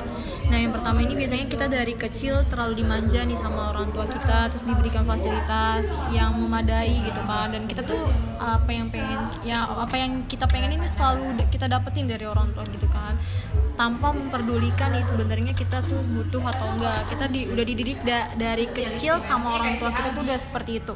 Nah 0.54 0.58
yang 0.62 0.70
pertama 0.70 1.02
ini 1.02 1.18
biasanya 1.18 1.50
kita 1.50 1.66
dari 1.66 1.98
kecil 1.98 2.46
terlalu 2.46 2.86
dimanja 2.86 3.26
nih 3.26 3.38
sama 3.42 3.74
orang 3.74 3.90
tua 3.90 4.06
kita 4.06 4.54
terus 4.54 4.62
diberikan 4.70 5.02
fasilitas 5.02 5.90
yang 6.14 6.38
memadai 6.38 7.02
gitu 7.02 7.22
kan 7.26 7.50
dan 7.50 7.66
kita 7.66 7.82
tuh 7.82 8.06
apa 8.40 8.70
yang 8.72 8.88
pengen 8.88 9.20
ya 9.44 9.68
apa 9.68 9.96
yang 10.00 10.24
kita 10.30 10.48
pengen 10.48 10.78
ini 10.78 10.86
selalu 10.88 11.36
kita 11.50 11.68
dapetin 11.68 12.08
dari 12.08 12.24
orang 12.24 12.54
tua 12.56 12.64
gitu 12.70 12.88
kan 12.88 13.18
tanpa 13.76 14.12
memperdulikan 14.60 14.92
nih 14.92 15.06
sebenarnya 15.08 15.54
kita 15.56 15.80
tuh 15.88 16.04
butuh 16.04 16.44
atau 16.52 16.68
enggak. 16.76 17.00
Kita 17.08 17.26
di, 17.32 17.48
udah 17.48 17.64
dididik 17.64 18.00
da- 18.04 18.28
dari 18.36 18.68
kecil 18.68 19.16
sama 19.24 19.56
orang 19.56 19.80
tua 19.80 19.88
kita 19.96 20.12
tuh 20.12 20.22
udah 20.28 20.36
seperti 20.36 20.72
itu. 20.84 20.94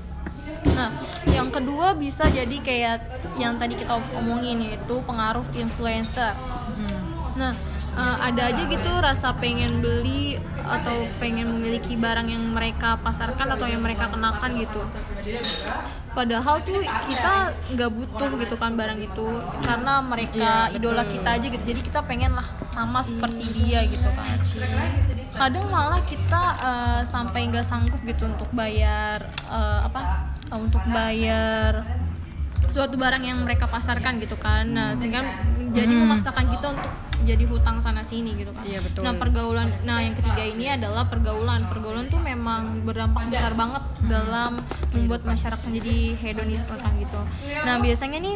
Nah 0.75 0.91
yang 1.31 1.47
kedua 1.47 1.95
bisa 1.95 2.27
jadi 2.27 2.59
kayak 2.59 2.97
yang 3.39 3.55
tadi 3.55 3.79
kita 3.79 3.95
omongin 4.19 4.67
yaitu 4.67 4.99
pengaruh 5.07 5.47
influencer. 5.55 6.35
Nah 7.39 7.55
eh, 7.97 8.17
ada 8.29 8.41
aja 8.49 8.61
gitu 8.65 8.91
rasa 9.01 9.33
pengen 9.37 9.81
beli 9.81 10.37
atau 10.63 11.03
pengen 11.19 11.59
memiliki 11.59 11.99
barang 11.99 12.31
yang 12.31 12.55
mereka 12.55 12.95
pasarkan 13.03 13.51
atau 13.51 13.67
yang 13.67 13.83
mereka 13.83 14.07
kenakan 14.07 14.51
gitu. 14.55 14.81
Padahal 16.13 16.61
tuh 16.61 16.79
kita 16.83 17.33
nggak 17.73 17.91
butuh 17.91 18.29
gitu 18.37 18.55
kan 18.55 18.77
barang 18.77 19.01
itu 19.01 19.27
karena 19.65 19.99
mereka 19.99 20.69
Iya, 20.71 20.77
idola 20.77 21.03
betul. 21.03 21.13
kita 21.19 21.29
aja 21.35 21.47
gitu. 21.51 21.63
Jadi 21.67 21.81
kita 21.83 21.99
pengen 22.05 22.31
lah 22.37 22.47
sama 22.71 23.01
seperti 23.03 23.43
dia 23.59 23.83
gitu 23.89 24.09
kan. 24.13 24.37
Kadang 25.33 25.67
malah 25.67 26.01
kita 26.05 26.43
eh, 26.63 27.01
sampai 27.03 27.49
nggak 27.51 27.65
sanggup 27.65 27.99
gitu 28.07 28.29
untuk 28.29 28.47
bayar 28.55 29.19
eh, 29.51 29.79
apa 29.83 30.31
eh, 30.47 30.59
untuk 30.61 30.81
bayar 30.87 31.83
suatu 32.71 32.95
barang 32.97 33.21
yang 33.21 33.43
mereka 33.43 33.67
pasarkan 33.67 34.21
gitu 34.23 34.39
kan. 34.39 34.69
Nah 34.69 34.95
sehingga 34.95 35.25
jadi 35.73 35.91
memaksakan 35.91 36.45
kita 36.53 36.71
untuk 36.71 36.89
jadi 37.23 37.43
hutang 37.47 37.79
sana 37.79 38.03
sini 38.03 38.35
gitu 38.35 38.51
kan. 38.51 38.63
Iya, 38.67 38.79
betul. 38.83 39.01
nah 39.07 39.13
pergaulan 39.15 39.67
nah 39.87 40.03
yang 40.03 40.13
ketiga 40.13 40.43
ini 40.43 40.69
adalah 40.69 41.07
pergaulan. 41.07 41.65
Pergaulan 41.71 42.11
tuh 42.11 42.19
memang 42.19 42.83
berdampak 42.83 43.31
besar 43.31 43.55
banget 43.55 43.83
dalam 44.05 44.59
membuat 44.93 45.23
masyarakat 45.23 45.63
menjadi 45.65 45.97
hedonisme 46.19 46.75
kan 46.77 46.93
gitu. 46.99 47.19
Nah 47.63 47.79
biasanya 47.79 48.19
nih 48.19 48.35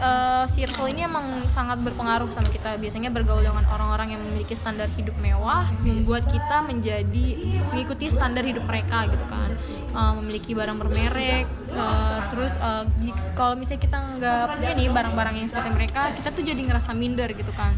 eh, 0.00 0.44
circle 0.48 0.88
ini 0.88 1.04
emang 1.04 1.44
sangat 1.46 1.78
berpengaruh 1.84 2.32
sama 2.32 2.48
kita. 2.48 2.80
Biasanya 2.80 3.12
bergaul 3.12 3.44
dengan 3.44 3.68
orang-orang 3.68 4.16
yang 4.16 4.20
memiliki 4.24 4.56
standar 4.56 4.88
hidup 4.96 5.14
mewah 5.20 5.68
membuat 5.84 6.24
kita 6.32 6.64
menjadi 6.64 7.26
mengikuti 7.68 8.08
standar 8.08 8.42
hidup 8.42 8.64
mereka 8.64 9.06
gitu 9.12 9.26
kan. 9.28 9.52
Eh, 9.90 10.12
memiliki 10.18 10.56
barang 10.56 10.78
bermerek 10.80 11.46
eh, 11.76 12.18
terus 12.32 12.56
jik- 13.04 13.36
kalau 13.36 13.54
misalnya 13.54 13.82
kita 13.84 13.98
nggak 14.16 14.42
punya 14.56 14.70
nih 14.74 14.88
barang-barang 14.88 15.34
yang 15.38 15.48
seperti 15.52 15.70
mereka 15.70 16.00
kita 16.16 16.28
tuh 16.32 16.42
jadi 16.42 16.60
ngerasa 16.64 16.90
minder 16.96 17.28
gitu 17.30 17.52
kan. 17.52 17.76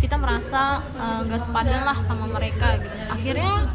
Kita 0.00 0.16
merasa 0.16 0.80
nggak 0.96 1.40
sepadan 1.44 1.84
lah 1.84 1.98
sama 2.00 2.24
mereka 2.24 2.80
gitu. 2.80 2.96
Akhirnya 3.12 3.68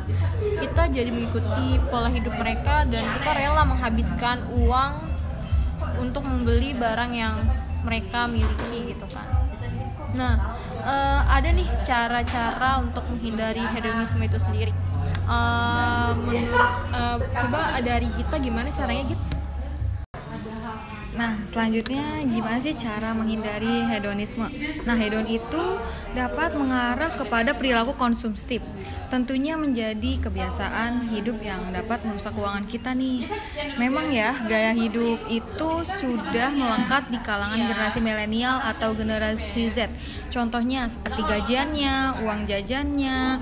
kita 0.58 0.90
jadi 0.90 1.14
mengikuti 1.14 1.78
pola 1.94 2.10
hidup 2.10 2.34
mereka 2.34 2.82
dan 2.90 3.06
kita 3.06 3.30
rela 3.38 3.62
menghabiskan 3.62 4.42
uang 4.58 5.11
untuk 6.00 6.24
membeli 6.26 6.74
barang 6.76 7.12
yang 7.14 7.36
mereka 7.82 8.30
miliki 8.30 8.94
gitu 8.94 9.06
kan. 9.10 9.28
Nah 10.14 10.58
eh, 10.82 11.22
ada 11.26 11.50
nih 11.50 11.68
cara-cara 11.88 12.82
untuk 12.84 13.06
menghindari 13.10 13.64
hedonisme 13.74 14.22
itu 14.22 14.38
sendiri. 14.38 14.74
Eh, 15.26 16.12
menurut 16.20 16.72
eh, 16.94 17.18
coba 17.42 17.80
dari 17.82 18.08
kita 18.14 18.36
gimana 18.42 18.70
caranya 18.70 19.04
gitu 19.16 19.31
Nah, 21.22 21.38
selanjutnya 21.46 22.26
gimana 22.26 22.58
sih 22.66 22.74
cara 22.74 23.14
menghindari 23.14 23.86
hedonisme? 23.86 24.50
Nah, 24.90 24.98
hedon 24.98 25.30
itu 25.30 25.78
dapat 26.18 26.58
mengarah 26.58 27.14
kepada 27.14 27.54
perilaku 27.54 27.94
konsumtif. 27.94 28.66
Tentunya 29.14 29.54
menjadi 29.54 30.18
kebiasaan 30.18 31.14
hidup 31.14 31.38
yang 31.46 31.62
dapat 31.70 32.02
merusak 32.10 32.34
keuangan 32.34 32.66
kita 32.66 32.98
nih. 32.98 33.30
Memang 33.78 34.10
ya, 34.10 34.34
gaya 34.50 34.74
hidup 34.74 35.22
itu 35.30 35.86
sudah 36.02 36.50
melengkap 36.58 37.14
di 37.14 37.22
kalangan 37.22 37.70
generasi 37.70 38.02
milenial 38.02 38.58
atau 38.58 38.98
generasi 38.98 39.70
Z. 39.78 39.94
Contohnya 40.34 40.90
seperti 40.90 41.22
gajiannya, 41.22 42.26
uang 42.26 42.50
jajannya 42.50 43.38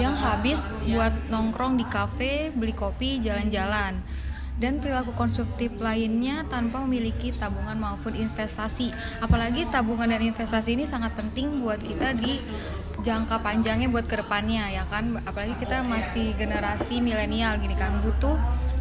yang 0.00 0.16
habis 0.16 0.64
buat 0.88 1.12
nongkrong 1.28 1.76
di 1.76 1.84
kafe, 1.92 2.56
beli 2.56 2.72
kopi, 2.72 3.20
jalan-jalan 3.20 4.00
dan 4.58 4.82
perilaku 4.82 5.14
konsumtif 5.14 5.70
lainnya 5.78 6.42
tanpa 6.50 6.82
memiliki 6.82 7.30
tabungan 7.30 7.78
maupun 7.78 8.14
investasi. 8.14 8.90
Apalagi 9.22 9.70
tabungan 9.70 10.10
dan 10.10 10.22
investasi 10.22 10.74
ini 10.74 10.84
sangat 10.84 11.14
penting 11.14 11.62
buat 11.62 11.78
kita 11.78 12.18
di 12.18 12.42
jangka 13.06 13.38
panjangnya 13.38 13.86
buat 13.86 14.10
ke 14.10 14.18
depannya 14.18 14.74
ya 14.74 14.84
kan. 14.90 15.14
Apalagi 15.22 15.54
kita 15.62 15.86
masih 15.86 16.34
generasi 16.34 16.98
milenial 16.98 17.56
gini 17.62 17.78
kan 17.78 18.02
butuh 18.02 18.34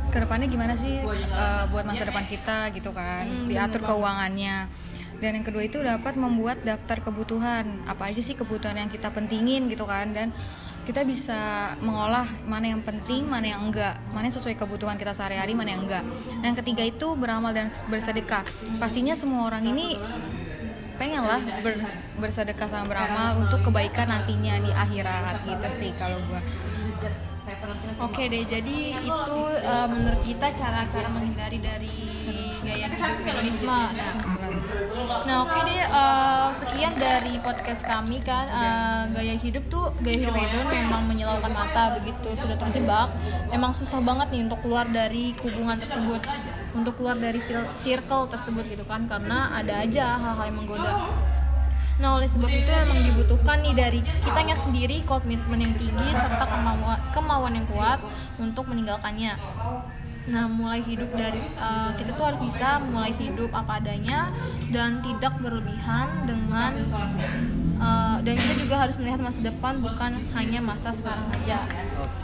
ke 0.10 0.18
depannya 0.18 0.50
gimana 0.50 0.74
sih 0.74 1.06
eh, 1.06 1.63
buat 1.70 1.86
masa 1.86 2.10
depan 2.10 2.26
kita 2.26 2.74
gitu 2.74 2.90
kan 2.92 3.46
diatur 3.46 3.86
keuangannya. 3.86 4.88
Dan 5.18 5.42
yang 5.42 5.46
kedua 5.46 5.66
itu 5.66 5.82
dapat 5.82 6.13
membuat 6.13 6.62
daftar 6.62 7.02
kebutuhan 7.02 7.86
apa 7.90 8.13
aja 8.13 8.22
sih 8.22 8.38
kebutuhan 8.38 8.78
yang 8.78 8.90
kita 8.90 9.10
pentingin 9.10 9.66
gitu 9.66 9.86
kan 9.90 10.13
dan 10.13 10.30
kita 10.88 11.04
bisa 11.04 11.76
mengolah 11.84 12.23
mana 12.47 12.71
yang 12.71 12.80
penting, 12.80 13.28
mana 13.28 13.43
yang 13.52 13.60
enggak, 13.67 14.00
mana 14.15 14.32
yang 14.32 14.36
sesuai 14.39 14.56
kebutuhan 14.56 14.95
kita 14.95 15.12
sehari-hari, 15.12 15.52
mana 15.52 15.76
yang 15.76 15.84
enggak. 15.84 16.04
Yang 16.39 16.63
ketiga 16.63 16.84
itu 16.88 17.08
beramal 17.19 17.52
dan 17.52 17.67
bersedekah. 17.91 18.47
Pastinya 18.80 19.12
semua 19.12 19.52
orang 19.52 19.67
ini 19.67 20.00
pengen 20.95 21.28
lah 21.28 21.43
ber- 21.60 21.84
bersedekah 22.23 22.71
sama 22.71 22.88
beramal 22.88 23.43
untuk 23.43 23.67
kebaikan 23.67 24.08
nantinya 24.08 24.63
di 24.63 24.71
akhirat 24.71 25.43
gitu 25.43 25.67
sih 25.76 25.91
kalau 26.00 26.23
gua. 26.32 26.39
Oke 28.08 28.32
deh, 28.32 28.43
jadi 28.47 28.95
itu 28.95 29.38
uh, 29.63 29.88
menurut 29.91 30.19
kita 30.23 30.56
cara-cara 30.56 31.08
menghindari 31.12 31.60
dari 31.60 32.16
gaya 32.67 32.88
hedonisme. 33.23 33.71
Nah, 33.71 33.91
nah 35.23 35.36
oke 35.47 35.60
deh, 35.63 35.84
uh, 35.88 36.51
sekian 36.51 36.93
dari 36.99 37.39
podcast 37.39 37.88
kami 37.88 38.19
kan. 38.19 38.45
Uh, 38.51 39.03
gaya 39.15 39.36
hidup 39.39 39.63
tuh, 39.71 39.95
gaya 40.03 40.27
hidup 40.27 40.36
hedon 40.36 40.67
memang 40.67 41.08
menyilaukan 41.08 41.51
mata 41.51 41.95
begitu 41.95 42.36
sudah 42.36 42.60
terjebak. 42.60 43.08
Emang 43.56 43.71
susah 43.71 44.03
banget 44.03 44.27
nih 44.36 44.41
untuk 44.51 44.60
keluar 44.60 44.84
dari 44.91 45.32
hubungan 45.39 45.80
tersebut, 45.80 46.21
untuk 46.75 46.99
keluar 46.99 47.15
dari 47.15 47.39
circle 47.80 48.27
tersebut 48.27 48.67
gitu 48.67 48.84
kan, 48.84 49.08
karena 49.08 49.56
ada 49.56 49.88
aja 49.88 50.19
hal-hal 50.19 50.51
yang 50.51 50.58
menggoda. 50.60 50.93
Nah 51.97 52.21
oleh 52.21 52.30
sebab 52.30 52.45
itu 52.45 52.69
memang 52.69 53.01
dibutuhkan 53.10 53.58
nih 53.65 53.73
dari 53.73 53.99
kitanya 54.21 54.53
sendiri 54.53 55.01
komitmen 55.01 55.58
yang 55.65 55.73
tinggi 55.82 56.13
serta 56.13 56.45
kemauan, 56.45 56.99
kemauan 57.10 57.53
yang 57.58 57.65
kuat 57.73 57.97
untuk 58.38 58.69
meninggalkannya. 58.69 59.34
Nah 60.28 60.46
mulai 60.52 60.84
hidup 60.84 61.08
dari 61.16 61.40
uh, 61.56 61.96
kita 61.96 62.12
tuh 62.16 62.26
harus 62.28 62.40
bisa 62.44 62.84
mulai 62.84 63.16
hidup 63.16 63.52
apa 63.56 63.80
adanya 63.80 64.28
dan 64.72 65.00
tidak 65.00 65.34
berlebihan 65.40 66.08
dengan 66.28 66.72
uh, 67.80 68.18
dan 68.20 68.36
kita 68.36 68.54
juga 68.60 68.76
harus 68.84 69.00
melihat 69.00 69.24
masa 69.24 69.40
depan 69.40 69.80
bukan 69.80 70.12
hanya 70.36 70.60
masa 70.60 70.92
sekarang 70.92 71.28
aja. 71.32 71.63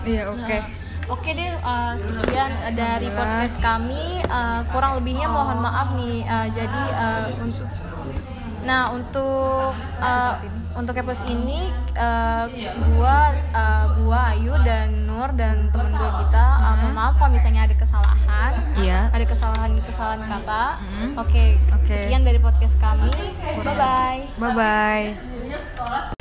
Iya, 0.03 0.23
oke. 0.31 0.57
Nah, 0.59 0.81
Oke 1.11 1.35
deh, 1.35 1.51
uh, 1.67 1.99
sekian 1.99 2.47
dari 2.79 3.11
podcast 3.11 3.59
kami. 3.59 4.23
Uh, 4.23 4.63
kurang 4.71 5.03
lebihnya 5.03 5.27
mohon 5.27 5.59
maaf 5.59 5.91
nih. 5.99 6.23
Uh, 6.23 6.47
jadi 6.55 6.83
uh, 6.95 7.27
untuk 7.43 7.67
Nah 8.63 8.95
untuk 8.95 9.75
uh, 9.99 10.33
untuk 10.73 10.95
episode 10.95 11.27
ini 11.27 11.67
uh, 11.93 12.45
gua 12.91 13.17
uh, 13.51 13.85
gua 13.97 14.33
Ayu 14.33 14.53
dan 14.61 15.05
Nur 15.05 15.29
dan 15.31 15.69
temen 15.69 15.89
gue 15.89 16.09
kita 16.19 16.45
uh, 16.59 16.73
mohon 16.79 16.93
maaf 16.93 17.13
kalau 17.15 17.31
misalnya 17.31 17.63
ada 17.63 17.75
kesalahan 17.75 18.51
Iya. 18.75 19.07
ada 19.09 19.23
kesalahan 19.23 19.71
kesalahan 19.79 20.21
kata 20.25 20.63
Mm. 20.83 21.13
oke 21.15 21.45
Oke. 21.73 21.93
sekian 21.93 22.23
dari 22.23 22.37
podcast 22.37 22.75
kami 22.77 23.13
bye 23.61 23.73
bye 23.73 24.19
Bye 24.35 24.51
bye. 24.51 26.12